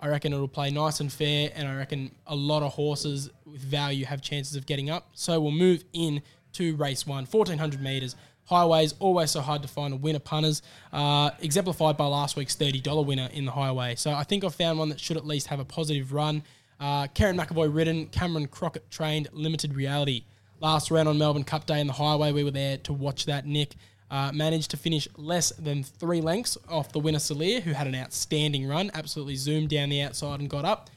[0.00, 3.60] I reckon it'll play nice and fair, and I reckon a lot of horses with
[3.60, 5.08] value have chances of getting up.
[5.14, 6.22] So we'll move in
[6.52, 8.14] to race one, 1400 metres.
[8.46, 13.04] Highways, always so hard to find a winner punters, uh, exemplified by last week's $30
[13.04, 13.94] winner in the highway.
[13.96, 16.42] So I think I've found one that should at least have a positive run.
[16.78, 20.24] Uh, Kerrin McEvoy ridden, Cameron Crockett trained, limited reality.
[20.60, 23.46] Last round on Melbourne Cup Day in the highway, we were there to watch that.
[23.46, 23.74] Nick
[24.10, 27.94] uh, managed to finish less than three lengths off the winner Salir, who had an
[27.94, 30.90] outstanding run, absolutely zoomed down the outside and got up.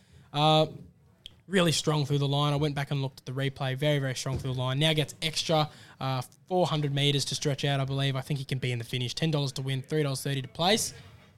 [1.49, 2.53] Really strong through the line.
[2.53, 3.75] I went back and looked at the replay.
[3.75, 4.77] Very, very strong through the line.
[4.79, 8.15] Now gets extra uh, 400 metres to stretch out, I believe.
[8.15, 9.15] I think he can be in the finish.
[9.15, 10.93] $10 to win, $3.30 to place.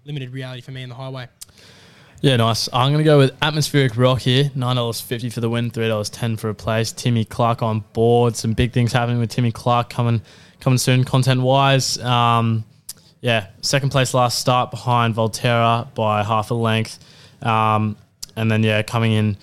[0.06, 1.30] Limited reality for me in the highway.
[2.22, 2.70] Yeah, nice.
[2.72, 4.46] I'm going to go with Atmospheric Rock here.
[4.56, 6.92] $9.50 for the win, $3.10 for a place.
[6.92, 8.36] Timmy Clark on board.
[8.36, 10.22] Some big things happening with Timmy Clark coming
[10.60, 11.98] coming soon, content wise.
[11.98, 12.64] Um,
[13.22, 17.00] yeah, second place last start behind Volterra by half a length.
[17.42, 17.98] Um,
[18.36, 19.38] and then, yeah, coming in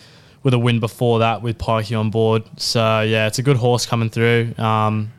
[0.49, 2.43] with a win before that with Pikey on board.
[2.57, 5.13] So, yeah, it's a good horse coming through, um,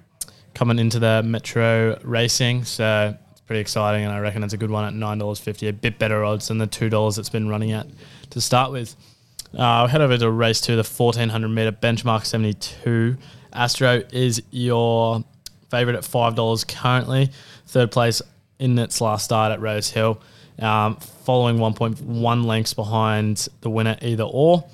[0.56, 2.64] coming into the Metro Racing.
[2.64, 6.00] So, it's pretty exciting, and I reckon it's a good one at $9.50, a bit
[6.00, 7.86] better odds than the $2 it's been running at
[8.32, 8.96] to start with.
[9.56, 13.16] Uh, head over to race two, the 1400 meter benchmark 72.
[13.54, 15.24] Astro is your
[15.70, 17.30] favorite at $5 currently.
[17.68, 18.24] Third place,
[18.58, 20.24] in its last start at Rosehill,
[20.58, 24.66] um, following 1.1 lengths behind the winner either or.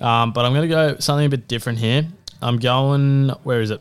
[0.00, 2.06] Um, but I'm going to go something a bit different here.
[2.40, 3.30] I'm going.
[3.44, 3.80] Where is it?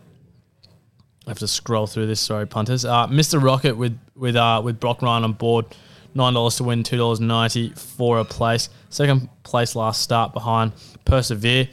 [1.25, 2.19] I have to scroll through this.
[2.19, 2.85] Sorry, punters.
[2.85, 3.41] Uh, Mr.
[3.41, 5.65] Rocket with with uh, with Brock Ryan on board.
[6.13, 8.69] Nine dollars to win, two dollars ninety for a place.
[8.89, 10.73] Second place last start behind
[11.05, 11.69] Persevere.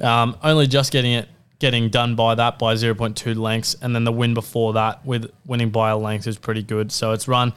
[0.00, 4.12] Um, only just getting it getting done by that by 0.2 lengths, and then the
[4.12, 6.92] win before that with winning by a length is pretty good.
[6.92, 7.52] So it's run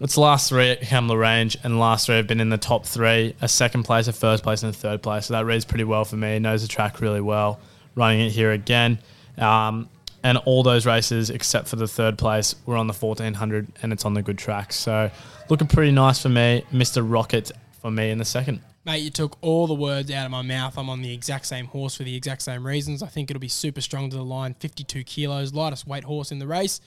[0.00, 3.34] its last three at Kembla Grange, and last three have been in the top three:
[3.40, 5.26] a second place, a first place, and a third place.
[5.26, 6.38] So that reads pretty well for me.
[6.38, 7.60] Knows the track really well.
[7.94, 8.98] Running it here again.
[9.38, 9.88] Um,
[10.24, 14.04] and all those races except for the third place were on the 1400 and it's
[14.04, 15.10] on the good track so
[15.50, 19.38] looking pretty nice for me mr rocket for me in the second Mate, you took
[19.40, 20.76] all the words out of my mouth.
[20.76, 23.02] I'm on the exact same horse for the exact same reasons.
[23.02, 26.38] I think it'll be super strong to the line, 52 kilos, lightest weight horse in
[26.38, 26.82] the race,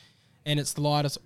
[0.46, 1.18] and it's the lightest,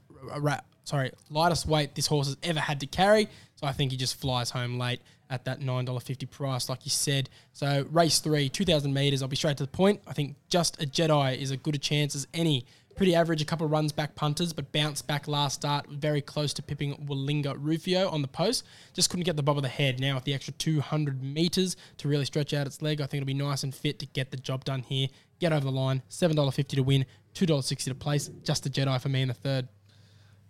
[0.92, 3.30] sorry, lightest weight this horse has ever had to carry.
[3.56, 7.30] So I think he just flies home late at that $9.50 price, like you said.
[7.54, 9.22] So race three, 2,000 meters.
[9.22, 10.02] I'll be straight to the point.
[10.06, 12.66] I think just a Jedi is as good a chance as any.
[12.98, 16.54] Pretty average, a couple of runs back punters, but bounced back last start, very close
[16.54, 18.66] to pipping Walinga Rufio on the post.
[18.94, 20.02] Just couldn't get the bob of the head.
[20.02, 23.28] Now with the extra 200 metres to really stretch out its leg, I think it'll
[23.28, 25.08] be nice and fit to get the job done here.
[25.40, 28.30] Get over the line, $7.50 to win, $2.60 to place.
[28.44, 29.70] Just a Jedi for me in the third.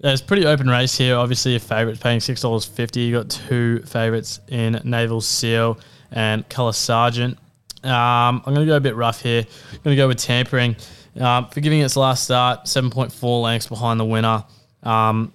[0.03, 1.15] Yeah, it's a pretty open race here.
[1.15, 3.01] Obviously, your favourites paying six dollars fifty.
[3.01, 5.79] You got two favourites in Naval Seal
[6.11, 7.37] and Colour Sergeant.
[7.83, 9.41] Um, I'm going to go a bit rough here.
[9.71, 10.75] I'm going to go with Tampering.
[11.19, 14.43] Um, for giving its last start, 7.4 lengths behind the winner.
[14.81, 15.33] Um,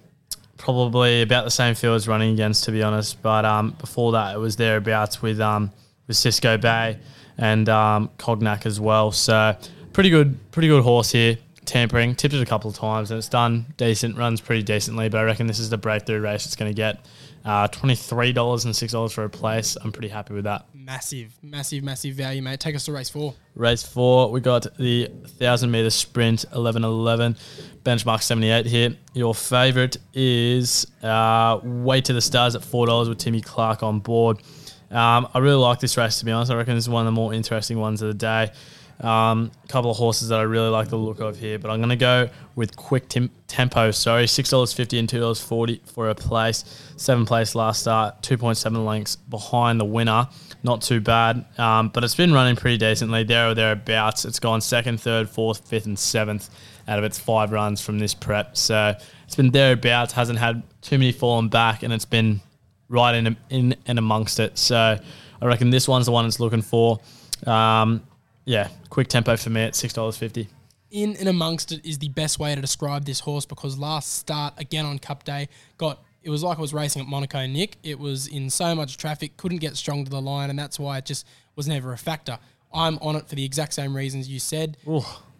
[0.57, 3.21] probably about the same field as running against, to be honest.
[3.21, 5.71] But um, before that, it was thereabouts with um,
[6.07, 6.99] with Cisco Bay
[7.37, 9.13] and um, Cognac as well.
[9.13, 9.55] So
[9.93, 11.37] pretty good, pretty good horse here.
[11.67, 15.09] Tampering, tipped it a couple of times and it's done decent, runs pretty decently.
[15.09, 17.05] But I reckon this is the breakthrough race it's going to get.
[17.45, 19.77] Uh, $23 and $6 for a place.
[19.81, 20.65] I'm pretty happy with that.
[20.73, 22.59] Massive, massive, massive value, mate.
[22.59, 23.35] Take us to race four.
[23.55, 27.37] Race four, we got the 1,000 meter sprint 11 11,
[27.83, 28.95] benchmark 78 here.
[29.13, 34.41] Your favourite is uh, Way to the Stars at $4 with Timmy Clark on board.
[34.89, 36.51] Um, I really like this race, to be honest.
[36.51, 38.51] I reckon this is one of the more interesting ones of the day.
[38.99, 41.77] Um, a couple of horses that I really like the look of here, but I'm
[41.77, 43.07] going to go with Quick
[43.47, 43.91] Tempo.
[43.91, 46.63] Sorry, six dollars fifty and two dollars forty for a place.
[46.97, 50.27] Seven place last start, two point seven lengths behind the winner.
[50.63, 54.25] Not too bad, um, but it's been running pretty decently there or thereabouts.
[54.25, 56.49] It's gone second, third, fourth, fifth, and seventh
[56.87, 58.57] out of its five runs from this prep.
[58.57, 60.13] So it's been thereabouts.
[60.13, 62.41] Hasn't had too many fallen back, and it's been
[62.89, 64.57] right in in and amongst it.
[64.57, 64.97] So
[65.39, 66.99] I reckon this one's the one it's looking for.
[67.45, 68.01] Um,
[68.47, 70.47] yeah, quick tempo for me at six dollars fifty.
[70.89, 74.53] in and amongst it is the best way to describe this horse because last start
[74.57, 77.77] again on Cup Day got it was like I was racing at Monaco, Nick.
[77.83, 80.97] It was in so much traffic, couldn't get strong to the line, and that's why
[80.97, 82.39] it just was never a factor.
[82.73, 84.77] I'm on it for the exact same reasons you said.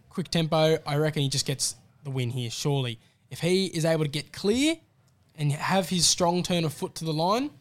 [0.09, 2.99] Quick tempo, I reckon he just gets the win here, surely.
[3.29, 4.75] If he is able to get clear
[5.35, 7.51] and have his strong turn of foot to the line,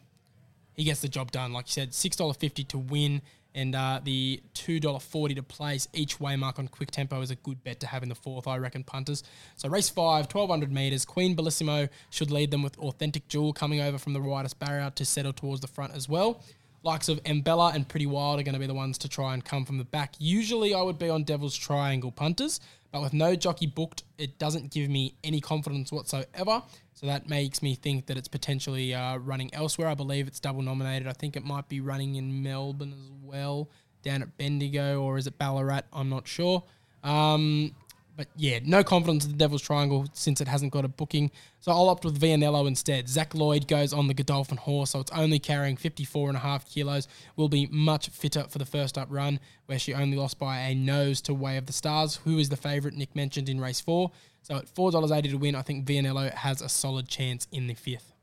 [0.73, 1.51] he gets the job done.
[1.51, 3.21] Like you said, six dollar fifty to win,
[3.57, 7.31] and uh, the two dollar forty to place each way mark on quick tempo is
[7.31, 8.47] a good bet to have in the fourth.
[8.47, 9.23] I reckon punters.
[9.55, 11.03] So race five, 1200 meters.
[11.03, 15.03] Queen Bellissimo should lead them with authentic jewel coming over from the widest barrier to
[15.03, 16.43] settle towards the front as well.
[16.83, 19.43] Likes of Embella and Pretty Wild are going to be the ones to try and
[19.43, 20.13] come from the back.
[20.19, 22.59] Usually, I would be on Devil's Triangle punters,
[22.91, 26.63] but with no jockey booked, it doesn't give me any confidence whatsoever.
[26.93, 29.87] So that makes me think that it's potentially uh, running elsewhere.
[29.87, 31.07] I believe it's double nominated.
[31.07, 33.69] I think it might be running in Melbourne as well,
[34.01, 35.83] down at Bendigo, or is it Ballarat?
[35.93, 36.63] I'm not sure.
[37.03, 37.75] Um,
[38.17, 41.29] but yeah, no confidence in the Devil's Triangle since it hasn't got a booking.
[41.59, 43.07] So I'll opt with Vianello instead.
[43.07, 46.67] Zach Lloyd goes on the Godolphin horse, so it's only carrying 54 and a half
[46.67, 47.07] kilos.
[47.35, 50.73] Will be much fitter for the first up run, where she only lost by a
[50.73, 54.11] nose to Way of the Stars, who is the favourite Nick mentioned in race four.
[54.41, 58.13] So at $4.80 to win, I think Vianello has a solid chance in the fifth.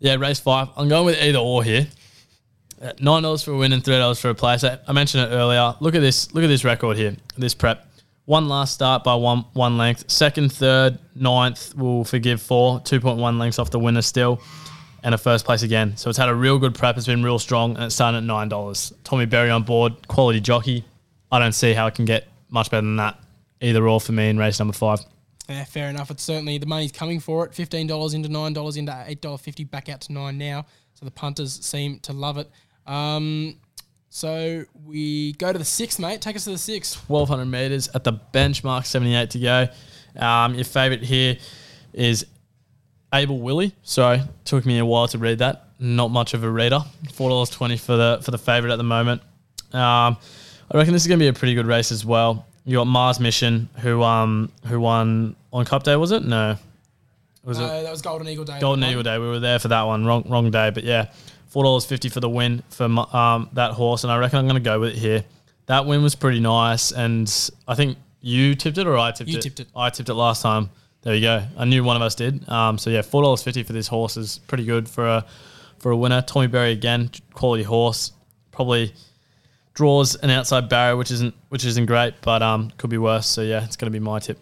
[0.00, 0.68] Yeah, race five.
[0.76, 1.86] I'm going with either or here.
[2.98, 4.64] Nine dollars for a win and three dollars for a place.
[4.64, 5.76] I mentioned it earlier.
[5.78, 6.34] Look at this.
[6.34, 7.14] Look at this record here.
[7.38, 7.91] This prep.
[8.24, 10.10] One last start by one one length.
[10.10, 12.80] Second, third, ninth will forgive four.
[12.80, 14.40] Two point one lengths off the winner still,
[15.02, 15.96] and a first place again.
[15.96, 16.96] So it's had a real good prep.
[16.96, 18.92] It's been real strong, and it's starting at nine dollars.
[19.02, 20.84] Tommy Berry on board, quality jockey.
[21.32, 23.18] I don't see how it can get much better than that.
[23.60, 25.00] Either or for me in race number five.
[25.48, 26.10] Yeah, fair enough.
[26.10, 27.54] It's certainly the money's coming for it.
[27.54, 30.64] Fifteen dollars into nine dollars into eight dollar fifty, back out to nine now.
[30.94, 32.48] So the punters seem to love it.
[32.86, 33.56] Um,
[34.14, 36.20] so we go to the sixth, mate.
[36.20, 37.08] Take us to the sixth.
[37.08, 39.68] 1200 meters at the benchmark, 78 to go.
[40.22, 41.38] Um, your favorite here
[41.94, 42.26] is
[43.14, 43.74] Able Willie.
[43.82, 45.64] Sorry, took me a while to read that.
[45.78, 46.80] Not much of a reader.
[47.14, 49.22] Four dollars twenty for the for the favorite at the moment.
[49.72, 50.18] Um,
[50.70, 52.44] I reckon this is going to be a pretty good race as well.
[52.66, 56.22] You got Mars Mission, who um who won on Cup Day, was it?
[56.22, 56.58] No,
[57.44, 57.62] was it?
[57.62, 58.60] That was Golden Eagle Day.
[58.60, 59.18] Golden Eagle Day.
[59.18, 60.04] We were there for that one.
[60.04, 61.10] Wrong, wrong day, but yeah,
[61.52, 64.54] four dollars fifty for the win for um, that horse, and I reckon I'm going
[64.54, 65.24] to go with it here.
[65.66, 67.28] That win was pretty nice, and
[67.68, 69.42] I think you tipped it or I tipped You it.
[69.42, 69.68] tipped it.
[69.76, 70.70] I tipped it last time.
[71.02, 71.42] There you go.
[71.56, 72.48] I knew one of us did.
[72.48, 75.26] Um, so yeah, four dollars fifty for this horse is pretty good for a
[75.78, 76.22] for a winner.
[76.22, 78.12] Tommy Berry again, quality horse.
[78.50, 78.92] Probably
[79.74, 83.26] draws an outside barrier, which isn't which isn't great, but um, could be worse.
[83.26, 84.38] So yeah, it's going to be my tip.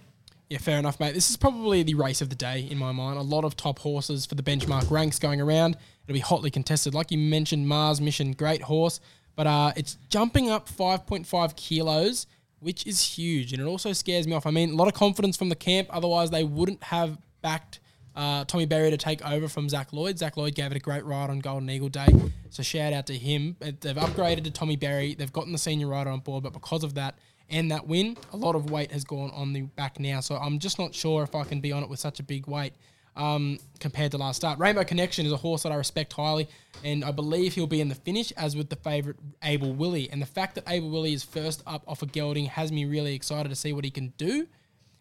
[0.51, 1.15] Yeah, fair enough, mate.
[1.15, 3.19] This is probably the race of the day in my mind.
[3.19, 5.77] A lot of top horses for the benchmark ranks going around.
[6.05, 6.93] It'll be hotly contested.
[6.93, 8.99] Like you mentioned, Mars Mission, great horse,
[9.37, 12.27] but uh, it's jumping up 5.5 kilos,
[12.59, 14.45] which is huge, and it also scares me off.
[14.45, 15.87] I mean, a lot of confidence from the camp.
[15.93, 17.79] Otherwise, they wouldn't have backed
[18.17, 20.19] uh, Tommy Berry to take over from Zac Lloyd.
[20.19, 22.09] Zac Lloyd gave it a great ride on Golden Eagle Day,
[22.49, 23.55] so shout out to him.
[23.61, 25.15] They've upgraded to Tommy Berry.
[25.15, 28.37] They've gotten the senior rider on board, but because of that and that win, a
[28.37, 30.21] lot of weight has gone on the back now.
[30.21, 32.47] So I'm just not sure if I can be on it with such a big
[32.47, 32.75] weight
[33.17, 34.59] um, compared to last start.
[34.59, 36.49] Rainbow Connection is a horse that I respect highly,
[36.85, 40.09] and I believe he'll be in the finish, as with the favourite Abel Willie.
[40.11, 43.15] And the fact that Abel Willie is first up off a gelding has me really
[43.15, 44.47] excited to see what he can do.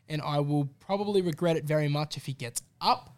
[0.08, 3.16] And I will probably regret it very much if he gets up,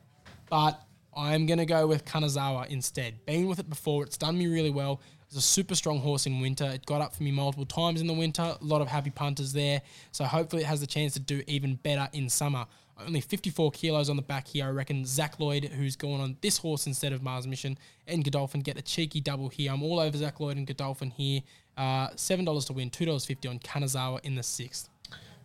[0.50, 0.82] but
[1.16, 3.26] I'm going to go with Kanazawa instead.
[3.26, 5.02] Been with it before, it's done me really well.
[5.32, 6.66] It's a super strong horse in winter.
[6.66, 8.42] It got up for me multiple times in the winter.
[8.42, 9.82] A lot of happy punters there.
[10.12, 12.66] So hopefully it has the chance to do even better in summer.
[13.00, 14.66] Only 54 kilos on the back here.
[14.66, 18.60] I reckon Zac Lloyd, who's going on this horse instead of Mars Mission, and Godolphin
[18.60, 19.72] get a cheeky double here.
[19.72, 21.40] I'm all over Zac Lloyd and Godolphin here.
[21.78, 24.90] Uh, $7 to win, $2.50 on Kanazawa in the sixth.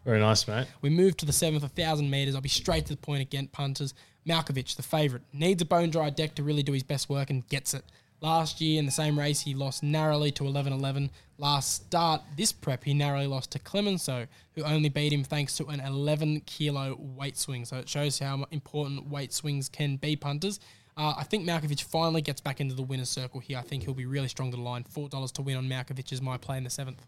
[0.05, 0.67] Very nice, mate.
[0.83, 2.35] We move to the seventh, a thousand meters.
[2.35, 3.47] I'll be straight to the point again.
[3.47, 3.95] Punters.
[4.27, 7.47] Malkovich, the favourite, needs a bone dry deck to really do his best work and
[7.49, 7.85] gets it.
[8.27, 11.11] Last year in the same race, he lost narrowly to 11-11.
[11.39, 15.67] Last start, this prep, he narrowly lost to Clemenceau, who only beat him thanks to
[15.67, 17.65] an 11 kilo weight swing.
[17.65, 20.59] So it shows how important weight swings can be, punters.
[20.97, 23.59] Uh, I think Malkovich finally gets back into the winner's circle here.
[23.59, 24.83] I think he'll be really strong to the line.
[24.83, 27.07] $4 to win on Malkovich is my play in the seventh.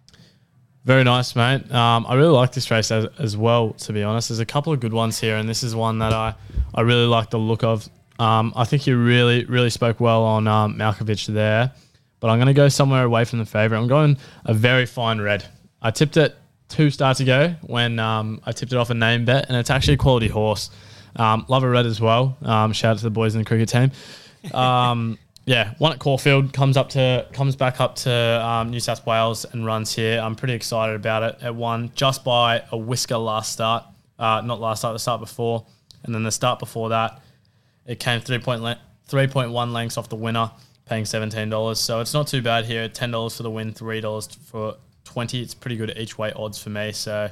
[0.85, 1.69] Very nice, mate.
[1.73, 4.29] Um, I really like this race as, as well, to be honest.
[4.29, 6.37] There's a couple of good ones here, and this is one that I,
[6.77, 7.89] I really like the look of.
[8.19, 11.73] Um, I think you really, really spoke well on um, Malkovich there,
[12.21, 13.81] but I'm going to go somewhere away from the favourite.
[13.81, 15.45] I'm going a very fine red.
[15.81, 16.35] I tipped it
[16.69, 19.95] two starts ago when um, I tipped it off a name bet, and it's actually
[19.95, 20.71] a quality horse.
[21.17, 22.37] Um, love a red as well.
[22.43, 23.93] Um, shout out to the boys in the cricket team.
[24.53, 29.47] Um, yeah, one at Caulfield comes up to comes back up to New South Wales
[29.53, 30.21] and runs here.
[30.21, 31.47] I'm pretty excited about it.
[31.47, 33.85] It won just by a whisker last start,
[34.19, 35.65] uh, not last start, the start before,
[36.03, 37.23] and then the start before that,
[37.89, 38.39] it came three
[39.07, 40.53] three point one lengths off the winner,
[40.85, 41.81] paying seventeen dollars.
[41.81, 42.89] So it's not too bad here.
[42.89, 45.41] Ten dollars for the win, three dollars for twenty.
[45.43, 46.93] It's pretty good at each way odds for me.
[46.93, 47.31] So.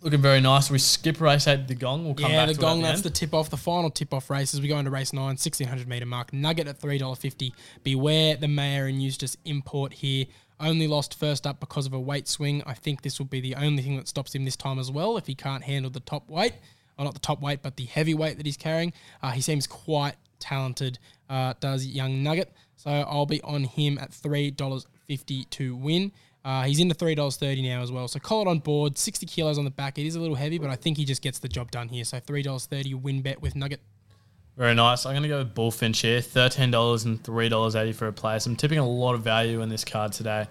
[0.00, 0.70] Looking very nice.
[0.70, 2.04] We skip race eight, the gong.
[2.04, 2.82] We'll come yeah, back the gong.
[2.82, 3.02] That's end.
[3.02, 3.50] the tip off.
[3.50, 6.32] The final tip off race as we go into race nine, 1600 meter mark.
[6.32, 7.52] Nugget at three dollar fifty.
[7.82, 10.26] Beware the Mayor and Eustace import here.
[10.60, 12.62] Only lost first up because of a weight swing.
[12.64, 15.16] I think this will be the only thing that stops him this time as well
[15.16, 16.54] if he can't handle the top weight.
[16.98, 18.92] Not the top weight, but the heavy weight that he's carrying.
[19.22, 20.98] Uh, he seems quite talented,
[21.30, 22.52] uh, does young Nugget.
[22.76, 26.12] So I'll be on him at $3.50 to win.
[26.44, 28.08] Uh, he's into $3.30 now as well.
[28.08, 28.96] So call it on board.
[28.96, 29.98] 60 kilos on the back.
[29.98, 32.04] It is a little heavy, but I think he just gets the job done here.
[32.04, 33.80] So $3.30 win bet with Nugget.
[34.56, 35.06] Very nice.
[35.06, 36.20] I'm going to go with Bullfinch here.
[36.20, 38.46] $13 and $3.80 for a place.
[38.46, 40.46] I'm tipping a lot of value in this card today.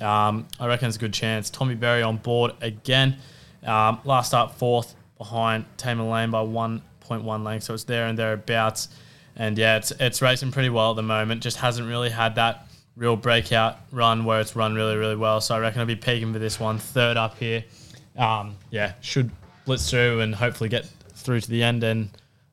[0.00, 1.48] Um, I reckon it's a good chance.
[1.48, 3.16] Tommy Berry on board again.
[3.64, 7.64] Um, last up fourth behind Tamerlane by 1.1 length.
[7.64, 8.88] So it's there and thereabouts.
[9.36, 11.42] And yeah, it's, it's racing pretty well at the moment.
[11.42, 15.40] Just hasn't really had that real breakout run where it's run really, really well.
[15.40, 16.78] So I reckon I'll be peaking for this one.
[16.78, 17.64] Third up here.
[18.16, 19.30] Um, yeah, should
[19.66, 21.84] blitz through and hopefully get through to the end.
[21.84, 22.10] And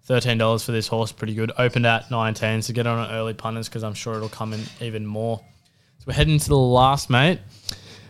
[0.09, 1.51] $13 for this horse, pretty good.
[1.57, 4.61] Opened at 19, so get on it early punters because I'm sure it'll come in
[4.82, 5.39] even more.
[5.99, 7.39] So we're heading to the last, mate.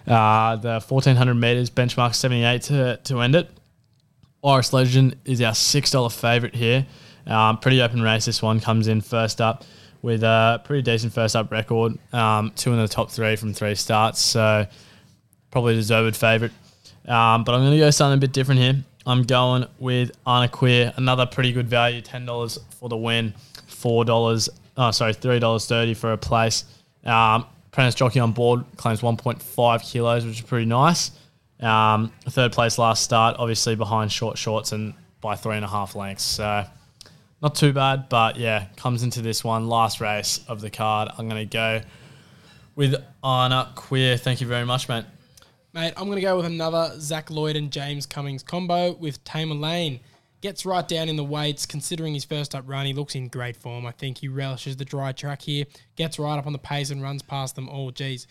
[0.08, 3.50] Uh, the 1400 meters benchmark 78 to, to end it.
[4.44, 6.86] Iris Legend is our $6 favourite here.
[7.26, 8.26] Um, pretty open race.
[8.26, 9.64] This one comes in first up
[10.02, 11.98] with a pretty decent first up record.
[12.14, 14.20] Um, two in the top three from three starts.
[14.22, 14.68] So
[15.52, 16.54] probably deserved favourite.
[17.08, 18.84] Um, but I'm going to go something a bit different here.
[19.06, 23.34] I'm going with Anna Queer, another pretty good value, ten dollars for the win,
[23.68, 26.64] four dollars, oh sorry, three dollars thirty for a place.
[27.04, 31.10] Um, Apprentice jockey on board claims 1.5 kilos, which is pretty nice.
[31.64, 35.96] Um, third place last start, obviously behind short shorts and by three and a half
[35.96, 36.24] lengths.
[36.24, 36.66] So
[37.42, 41.10] not too bad, but yeah, comes into this one last race of the card.
[41.18, 41.82] I'm gonna go
[42.76, 44.18] with Anna Queer.
[44.18, 45.06] Thank you very much, mate.
[45.74, 50.02] Mate, I'm going to go with another Zac Lloyd and James Cummings combo with Tamerlane.
[50.42, 52.86] Gets right down in the weights, considering his first up run.
[52.86, 53.86] He looks in great form.
[53.88, 55.66] I think he relishes the dry track here.
[55.96, 57.90] Gets right up on the pace and runs past them all.
[57.90, 58.28] Geez.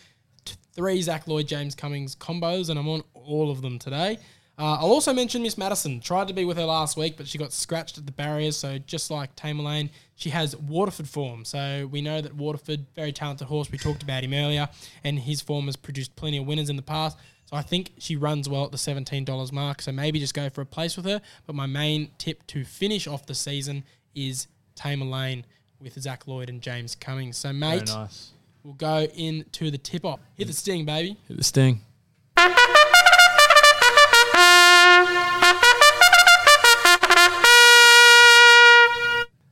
[0.74, 4.18] Three Zac Lloyd, James Cummings combos, and I'm on all of them today.
[4.58, 5.98] Uh, I'll also mention Miss Madison.
[6.00, 8.56] Tried to be with her last week, but she got scratched at the barriers.
[8.56, 11.44] So just like Tamerlane, she has Waterford form.
[11.44, 13.72] So we know that Waterford, very talented horse.
[13.72, 14.68] We talked about him earlier,
[15.04, 17.18] and his form has produced plenty of winners in the past.
[17.46, 19.80] So I think she runs well at the $17 mark.
[19.82, 21.20] So maybe just go for a place with her.
[21.46, 25.44] But my main tip to finish off the season is Tamerlane
[25.80, 27.38] with Zac Lloyd and James Cummings.
[27.38, 28.32] So Very mate, nice.
[28.62, 30.20] we'll go into the tip off.
[30.34, 31.16] Hit the sting, baby.
[31.26, 31.80] Hit the sting.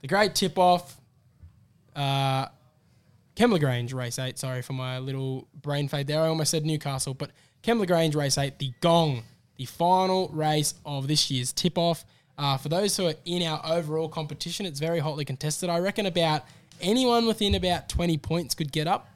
[0.00, 0.96] The great tip off.
[1.94, 2.46] Uh,
[3.36, 4.38] Grange race eight.
[4.38, 6.22] Sorry for my little brain fade there.
[6.22, 7.30] I almost said Newcastle, but
[7.62, 9.22] Kembla Grange race eight, the gong,
[9.56, 12.04] the final race of this year's tip off.
[12.36, 15.68] Uh, for those who are in our overall competition, it's very hotly contested.
[15.68, 16.44] I reckon about
[16.80, 19.08] anyone within about 20 points could get up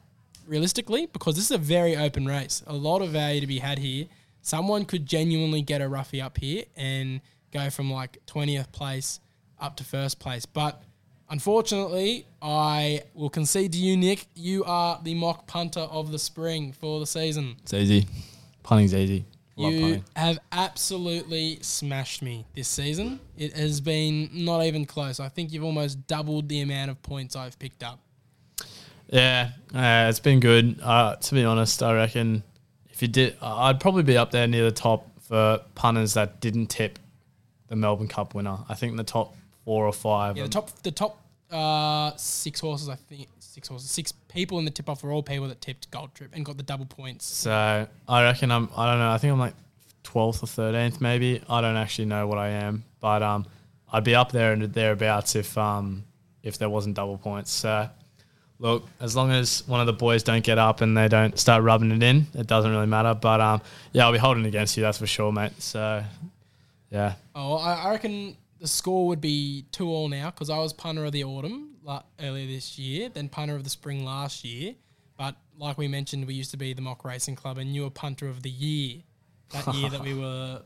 [0.47, 2.63] realistically because this is a very open race.
[2.67, 4.05] A lot of value to be had here.
[4.41, 7.21] Someone could genuinely get a roughie up here and
[7.51, 9.19] go from like 20th place
[9.59, 10.45] up to first place.
[10.45, 10.81] But
[11.29, 14.25] unfortunately, I will concede to you, Nick.
[14.35, 17.55] You are the mock punter of the spring for the season.
[17.63, 18.07] It's easy.
[18.63, 19.25] Punning's easy.
[19.57, 20.05] Love You punning.
[20.15, 23.19] have absolutely smashed me this season.
[23.37, 25.19] It has been not even close.
[25.19, 27.99] I think you've almost doubled the amount of points I've picked up.
[29.07, 30.79] Yeah, uh, it's been good.
[30.81, 32.43] Uh, to be honest, I reckon
[32.89, 36.67] if you did, I'd probably be up there near the top for punters that didn't
[36.67, 36.97] tip
[37.67, 38.57] the Melbourne Cup winner.
[38.67, 39.35] I think the top
[39.65, 40.37] four or five.
[40.37, 44.65] Yeah, the top the top uh, six horses, I think six horses, six people in
[44.65, 47.25] the tip off are all people that tipped Gold Trip and got the double points.
[47.25, 48.69] So I reckon I'm.
[48.75, 49.11] I don't know.
[49.11, 49.55] I think I'm like
[50.03, 51.41] twelfth or thirteenth, maybe.
[51.49, 53.45] I don't actually know what I am, but um,
[53.91, 56.03] I'd be up there and thereabouts if um
[56.43, 57.51] if there wasn't double points.
[57.51, 57.89] So
[58.59, 61.63] look, as long as one of the boys don't get up and they don't start
[61.63, 63.13] rubbing it in, it doesn't really matter.
[63.13, 63.61] But um,
[63.93, 64.83] yeah, I'll be holding against you.
[64.83, 65.53] That's for sure, mate.
[65.61, 66.03] So
[66.91, 70.73] yeah, Oh, I, I reckon the score would be two all now because I was
[70.73, 74.73] punter of the autumn la- earlier this year, then punter of the spring last year.
[75.19, 77.91] But like we mentioned, we used to be the mock racing club, and you were
[77.91, 79.03] punter of the year
[79.51, 80.63] that year that we were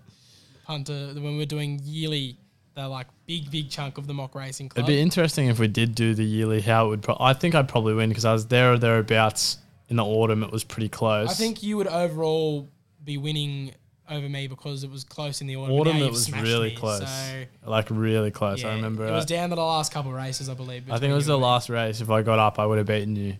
[0.65, 2.37] punter when we were doing yearly.
[2.75, 4.85] The like big big chunk of the mock racing club.
[4.85, 6.61] it'd be interesting if we did do the yearly.
[6.61, 9.57] How it would pro- I think I'd probably win because I was there or thereabouts
[9.89, 10.41] in the autumn.
[10.41, 11.29] It was pretty close.
[11.29, 12.69] I think you would overall
[13.03, 13.73] be winning
[14.09, 15.75] over me because it was close in the autumn.
[15.75, 18.61] autumn it was really me, close, So like really close.
[18.61, 19.07] yeah, I remember.
[19.07, 20.89] it was down to the last couple of races, I believe.
[20.91, 22.01] I think it was the and last race.
[22.01, 23.35] If I got up, I would have beaten you.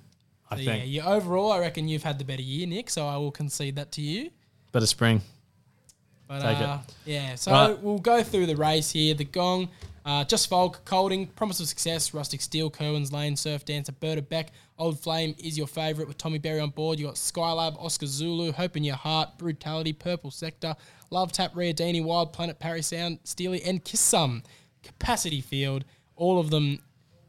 [0.52, 0.68] I So think.
[0.68, 2.90] yeah, you overall, I reckon you've had the better year, Nick.
[2.90, 4.32] So I will concede that to you.
[4.72, 5.22] Better spring.
[6.28, 6.64] But Take it.
[6.64, 7.80] uh, yeah, so Right.
[7.82, 9.16] we'll go through the race here.
[9.16, 9.70] The gong,
[10.06, 14.52] uh, just Folk, Colding, Promise of Success, Rustic Steel, Kerwin's Lane, Surf Dancer, Berta Beck,
[14.78, 17.00] Old Flame is your favourite with Tommy Berry on board.
[17.00, 20.76] You got Skylab, Oscar Zulu, Hope in Your Heart, Brutality, Purple Sector,
[21.12, 24.44] Love Tap, Riadini, Wild Planet, Parry Sound, Steely, and Kiss Some.
[24.84, 25.84] Capacity Field,
[26.16, 26.80] all of them.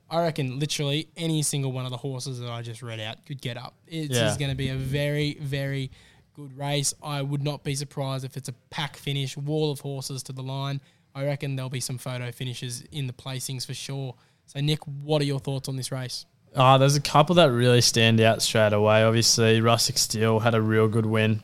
[0.09, 3.41] I reckon literally any single one of the horses that I just read out could
[3.41, 3.75] get up.
[3.87, 4.23] It's Yeah.
[4.25, 5.91] just going to be a very, very
[6.35, 6.95] good race.
[7.03, 10.43] I would not be surprised if it's a pack finish, wall of horses to the
[10.43, 10.81] line.
[11.15, 14.15] I reckon there'll be some photo finishes in the placings for sure.
[14.47, 16.27] So, Nick, what are your thoughts on this race?
[16.55, 19.05] Uh, there's a couple that really stand out straight away.
[19.05, 21.41] Obviously, Rustic Steel had a real good win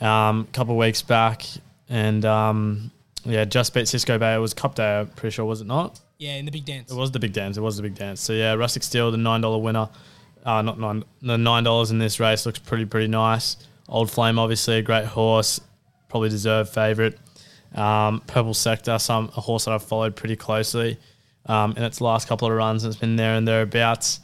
[0.00, 1.44] um, a couple of weeks back.
[1.88, 2.90] And um,
[3.24, 4.34] yeah, just beat Cisco Bay.
[4.34, 6.00] It was Cup Day, I'm pretty sure, was it not?
[6.18, 6.90] Yeah, in the big dance.
[6.92, 7.56] It was the big dance.
[7.56, 8.20] It was the big dance.
[8.20, 9.88] So yeah, Rustic Steel, the nine dollar winner.
[10.44, 11.04] Uh, not nine.
[11.20, 13.56] The nine dollars in this race looks pretty pretty nice.
[13.88, 15.60] Old Flame, obviously a great horse,
[16.08, 17.18] probably deserved favourite.
[17.74, 20.98] Um, Purple Sector, some a horse that I've followed pretty closely
[21.46, 22.84] um, in its last couple of runs.
[22.84, 24.20] It's been there and thereabouts.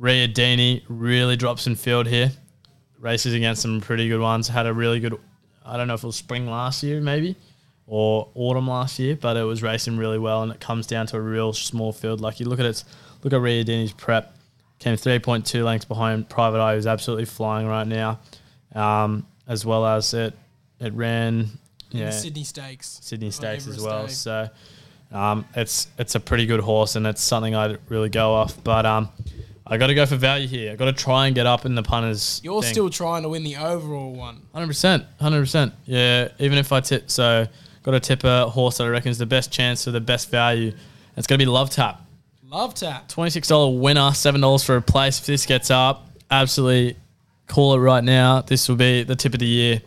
[0.00, 2.32] Riadini really drops in field here.
[2.98, 4.48] Races against some pretty good ones.
[4.48, 5.18] Had a really good.
[5.64, 7.36] I don't know if it was spring last year, maybe
[7.86, 11.16] or autumn last year, but it was racing really well, and it comes down to
[11.16, 12.20] a real small field.
[12.20, 12.84] Like you look at its,
[13.22, 14.34] look at Riadini's prep,
[14.78, 18.18] came three point two lengths behind Private Eye, who's absolutely flying right now,
[18.74, 20.34] um, as well as it,
[20.80, 21.48] it ran,
[21.90, 22.98] yeah, Sydney Stakes.
[23.02, 24.08] Sydney Stakes as well.
[24.08, 24.48] So
[25.12, 28.62] um, it's it's a pretty good horse, and it's something I'd really go off.
[28.62, 29.08] But um,
[29.66, 30.72] I got to go for value here.
[30.72, 32.40] I got to try and get up in the punters.
[32.44, 32.72] You're thing.
[32.72, 34.42] still trying to win the overall one.
[34.52, 35.72] Hundred percent, hundred percent.
[35.84, 37.46] Yeah, even if I tip, so
[37.86, 40.28] got to tip a horse that I reckon is the best chance for the best
[40.28, 40.72] value,
[41.16, 42.02] It's going to be Love Tap.
[42.48, 43.08] Love tap.
[43.08, 45.18] $26 winner, $7 for a place.
[45.18, 46.96] If this gets up, absolutely
[47.48, 48.40] call it right now.
[48.40, 49.82] This will be the tip of the year.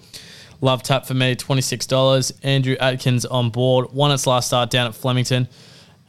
[0.62, 2.32] Love tap for me, $26.
[2.43, 3.91] Andrew Adkins on board.
[3.93, 5.47] Won its last start down at Flemington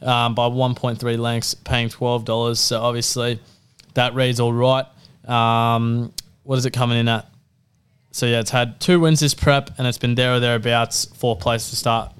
[0.01, 2.57] um, by 1.3 lengths, paying $12.
[2.57, 3.39] So obviously
[3.93, 4.85] that reads all right.
[5.25, 7.27] Um, what is it coming in at?
[8.11, 11.05] So yeah, it's had two wins this prep, and it's been there or thereabouts.
[11.05, 12.11] Fourth place to start,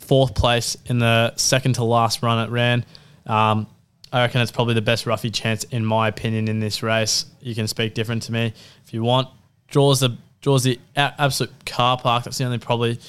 [0.00, 2.84] fourth place in the second to last run it ran.
[3.26, 3.68] Um,
[4.12, 7.26] I reckon it's probably the best roughy chance in my opinion in this race.
[7.40, 8.52] You can speak different to me
[8.84, 9.28] if you want.
[9.68, 12.22] Draws the draws the a- absolute car park.
[12.24, 13.00] That's the only probably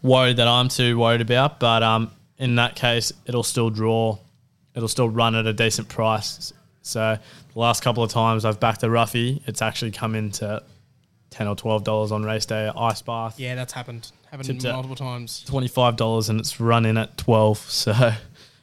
[0.00, 1.58] worry that I'm too worried about.
[1.60, 4.16] But um, in that case, it'll still draw.
[4.74, 6.52] It'll still run at a decent price.
[6.82, 7.18] So
[7.52, 10.62] the last couple of times I've backed a roughie, it's actually come into
[11.30, 13.38] ten or twelve dollars on race day at Ice Bath.
[13.40, 14.10] Yeah, that's happened.
[14.30, 15.42] Happened Tipped multiple times.
[15.46, 17.58] twenty five dollars and it's run in at twelve.
[17.70, 18.12] So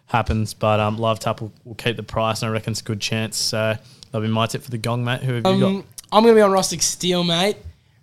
[0.07, 2.83] happens, but um, Love Tap will, will keep the price, and I reckon it's a
[2.83, 3.37] good chance.
[3.37, 3.75] So
[4.11, 5.21] that'll be my tip for the gong, mate.
[5.21, 5.85] Who have you Um, got?
[6.11, 7.55] I'm going to be on Rustic Steel, mate.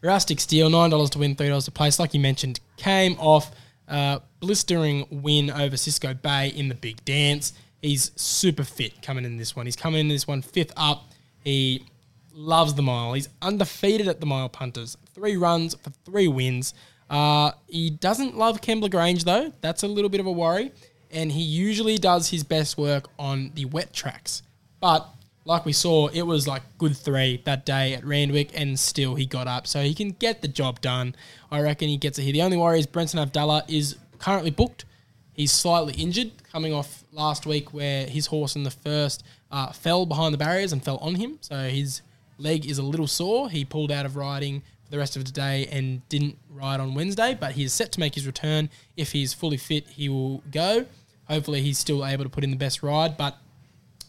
[0.03, 1.99] Rustic Steel, nine dollars to win, three dollars to place.
[1.99, 3.51] Like you mentioned, came off
[3.88, 7.53] a blistering win over Cisco Bay in the big dance.
[7.82, 9.66] He's super fit coming in this one.
[9.66, 11.11] He's coming in this one fifth up.
[11.42, 11.84] He
[12.32, 13.14] loves the mile.
[13.14, 14.96] He's undefeated at the mile punters.
[15.14, 16.74] Three runs for three wins.
[17.11, 19.53] Uh, he doesn't love Kembla Grange though.
[19.61, 20.72] That's a little bit of a worry.
[21.11, 24.42] And he usually does his best work on the wet tracks.
[24.80, 25.09] But
[25.49, 29.24] like we saw, it was like good three that day at Randwick, and still he
[29.24, 29.66] got up.
[29.66, 31.16] So he can get the job done.
[31.51, 32.34] I reckon he gets it here.
[32.34, 34.84] The only worry is Brenton Avdulla is currently booked.
[35.32, 40.05] He's slightly injured, coming off last week where his horse in the first uh, fell
[40.05, 41.38] behind the barriers and fell on him.
[41.40, 42.03] So his
[42.36, 43.49] leg is a little sore.
[43.49, 47.34] He pulled out of riding for the rest of today and didn't ride on Wednesday,
[47.40, 48.68] but he is set to make his return.
[48.99, 50.84] If he's fully fit, he will go.
[51.26, 53.38] Hopefully, he's still able to put in the best ride, but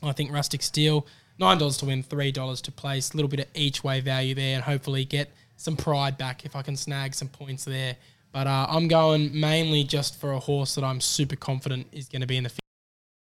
[0.01, 1.05] I think Rustic Steel,
[1.39, 4.35] nine dollars to win, three dollars to place, a little bit of each way value
[4.35, 7.95] there, and hopefully get some pride back if I can snag some points there.
[8.31, 12.21] But uh, I'm going mainly just for a horse that I'm super confident is going
[12.21, 12.51] to be in the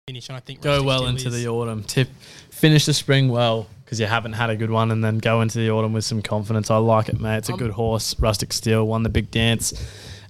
[0.09, 1.35] finish, and I think Go well into is.
[1.35, 1.83] the autumn.
[1.83, 2.09] Tip,
[2.51, 5.59] finish the spring well because you haven't had a good one, and then go into
[5.59, 6.71] the autumn with some confidence.
[6.71, 7.37] I like it, mate.
[7.39, 8.19] It's a Um, good horse.
[8.19, 9.75] Rustic Steel won the big dance.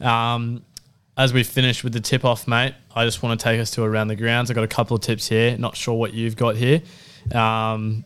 [0.00, 0.62] Um,
[1.16, 3.84] as we finish with the tip off, mate, I just want to take us to
[3.84, 4.50] around the grounds.
[4.50, 5.56] I've got a couple of tips here.
[5.56, 6.82] Not sure what you've got here.
[7.32, 8.04] Um,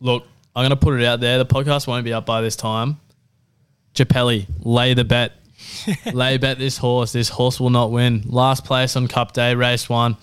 [0.00, 1.38] look, I'm going to put it out there.
[1.38, 3.00] The podcast won't be up by this time.
[3.94, 5.32] Japelli, lay the bet.
[6.12, 7.12] lay bet this horse.
[7.12, 8.22] This horse will not win.
[8.26, 10.16] Last place on Cup Day, race one.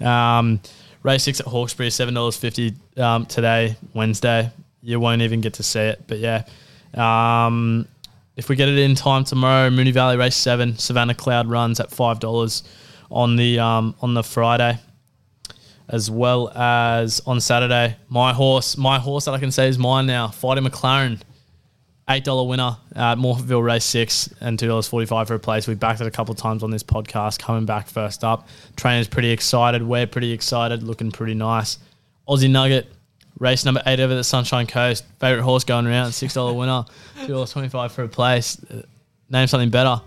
[0.00, 0.60] Um,
[1.02, 4.50] race six at Hawkesbury, seven dollars fifty um, today, Wednesday.
[4.82, 6.44] You won't even get to see it, but yeah.
[6.94, 7.86] Um,
[8.36, 11.90] if we get it in time tomorrow, Moonee Valley race seven, Savannah Cloud runs at
[11.90, 12.62] five dollars
[13.10, 14.78] on the um, on the Friday,
[15.90, 17.96] as well as on Saturday.
[18.08, 21.20] My horse, my horse that I can say is mine now, Fighting McLaren
[22.10, 25.66] eight dollar winner at Morphettville Race Six and two dollars forty five for a place.
[25.66, 27.38] We backed it a couple times on this podcast.
[27.38, 29.82] Coming back first up, trainer's pretty excited.
[29.82, 30.82] We're pretty excited.
[30.82, 31.78] Looking pretty nice.
[32.28, 32.90] Aussie Nugget
[33.38, 35.04] race number eight over the Sunshine Coast.
[35.18, 36.12] Favorite horse going around.
[36.12, 36.84] Six dollar winner.
[37.22, 38.60] Two dollars twenty five for a place.
[39.28, 40.02] Name something better.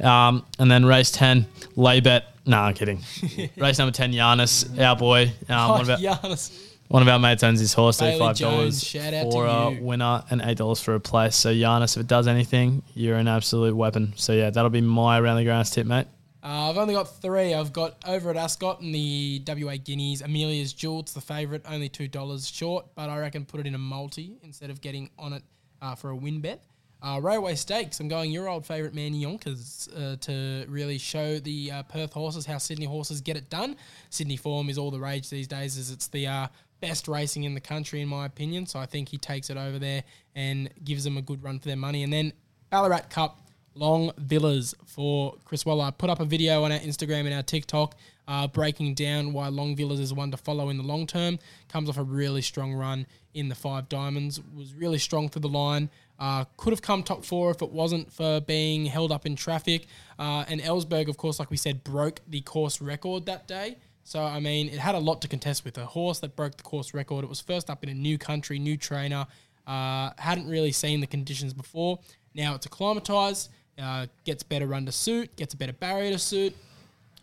[0.00, 2.26] Um, and then race ten, lay bet.
[2.48, 3.00] No, I'm kidding.
[3.56, 5.32] race number ten, Giannis, our boy.
[5.48, 6.72] Um, Oh, one, of our, Giannis.
[6.88, 9.50] one of our mates owns his horse, Bailey thirty-five Jones, dollars shout out for to
[9.50, 9.82] a you.
[9.82, 11.36] winner and eight dollars for a place.
[11.36, 14.14] So Giannis, if it does anything, you're an absolute weapon.
[14.16, 16.06] So yeah, that'll be my around the grounds tip, mate.
[16.42, 17.52] Uh, I've only got three.
[17.52, 20.22] I've got over at Ascot and the WA Guineas.
[20.22, 23.78] Amelia's Jewel, it's the favourite, only $2 short, but I reckon put it in a
[23.78, 25.42] multi instead of getting on it
[25.82, 26.62] uh, for a win bet.
[27.00, 31.70] Uh, Railway Stakes, I'm going your old favourite man Yonkers uh, to really show the
[31.70, 33.76] uh, Perth horses how Sydney horses get it done.
[34.10, 36.48] Sydney form is all the rage these days, as it's the uh,
[36.80, 38.66] best racing in the country, in my opinion.
[38.66, 40.02] So I think he takes it over there
[40.34, 42.02] and gives them a good run for their money.
[42.02, 42.32] And then
[42.70, 43.42] Ballarat Cup,
[43.74, 45.84] Long Villas for Chris Waller.
[45.84, 47.94] I put up a video on our Instagram and our TikTok
[48.26, 51.38] uh, breaking down why Long Villas is one to follow in the long term.
[51.68, 54.40] Comes off a really strong run in the five diamonds.
[54.54, 55.90] Was really strong through the line.
[56.18, 59.86] Uh, could have come top four if it wasn't for being held up in traffic.
[60.18, 63.76] Uh, and Ellsberg, of course, like we said, broke the course record that day.
[64.02, 65.76] So, I mean, it had a lot to contest with.
[65.78, 67.24] A horse that broke the course record.
[67.24, 69.26] It was first up in a new country, new trainer.
[69.66, 71.98] Uh, hadn't really seen the conditions before.
[72.34, 76.56] Now it's acclimatized, uh, gets better run to suit, gets a better barrier to suit.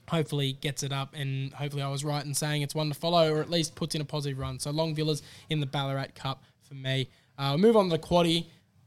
[0.09, 3.33] Hopefully gets it up, and hopefully I was right in saying it's one to follow,
[3.33, 4.59] or at least puts in a positive run.
[4.59, 7.09] So Long Villas in the Ballarat Cup for me.
[7.39, 8.45] Uh, move on to the quaddy.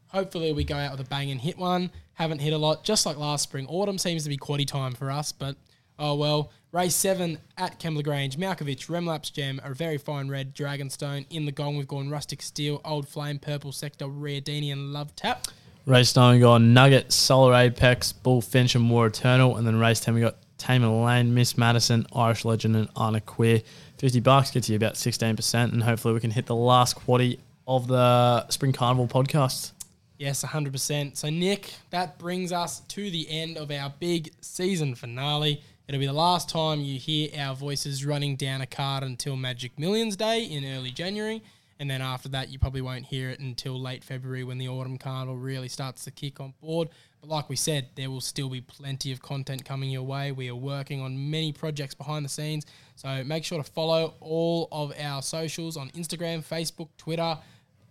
[0.08, 1.90] Hopefully we go out with a bang and hit one.
[2.14, 3.66] Haven't hit a lot, just like last spring.
[3.68, 5.56] Autumn seems to be quaddy time for us, but
[6.00, 11.26] Oh well, race seven at Kembla Grange, Malkovich, Remlaps Gem, a very fine red Dragonstone.
[11.28, 15.48] In the gong, we've gone Rustic Steel, Old Flame, Purple Sector, Riadini, and Love Tap.
[15.86, 19.56] Race nine, we got Nugget, Solar Apex, Bullfinch, and War Eternal.
[19.56, 23.62] And then race 10, we got Tamerlane, Miss Madison, Irish Legend, and Anna Queer.
[23.96, 25.72] 50 bucks gets you about 16%.
[25.72, 29.72] And hopefully, we can hit the last quaddy of the Spring Carnival podcast.
[30.18, 31.16] Yes, 100%.
[31.16, 35.62] So, Nick, that brings us to the end of our big season finale.
[35.86, 39.78] It'll be the last time you hear our voices running down a card until Magic
[39.78, 41.40] Millions Day in early January.
[41.78, 44.98] And then after that, you probably won't hear it until late February when the Autumn
[44.98, 46.88] Carnival really starts to kick on board.
[47.20, 50.32] But like we said, there will still be plenty of content coming your way.
[50.32, 52.66] We are working on many projects behind the scenes.
[52.96, 57.38] So make sure to follow all of our socials on Instagram, Facebook, Twitter,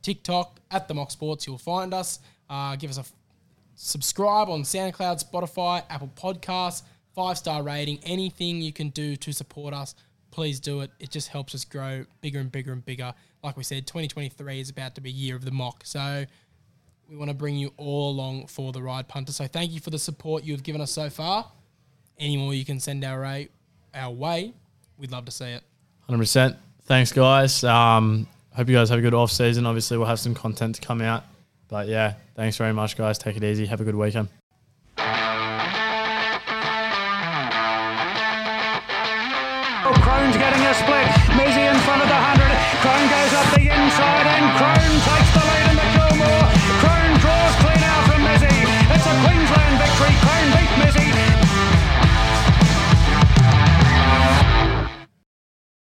[0.08, 1.46] TikTok, at the Mock Sports.
[1.46, 2.20] You'll find us.
[2.50, 3.12] Uh, give us a f-
[3.76, 6.84] subscribe on SoundCloud, Spotify, Apple Podcasts,
[7.14, 9.96] five star rating, anything you can do to support us,
[10.32, 10.92] please do it.
[11.02, 13.14] It just helps us grow bigger and bigger and bigger.
[13.44, 15.82] Like we said, 2023 is about to be year of the mock.
[15.84, 16.24] So
[17.10, 19.34] we want to bring you all along for the ride, punter.
[19.34, 21.52] So thank you for the support you have given us so far.
[22.18, 23.50] Any more you can send our way,
[23.94, 24.54] our way,
[24.98, 25.64] we'd love to see it.
[26.10, 26.56] 100%.
[26.84, 27.66] Thanks, guys.
[27.66, 28.26] Um,
[28.58, 29.68] hope you guys have a good off season.
[29.68, 31.24] Obviously, we'll have some content to come out.
[31.68, 33.20] But yeah, thanks very much, guys.
[33.20, 33.68] Take it easy.
[33.68, 34.30] Have a good weekend.
[40.18, 41.17] Crone's getting a split.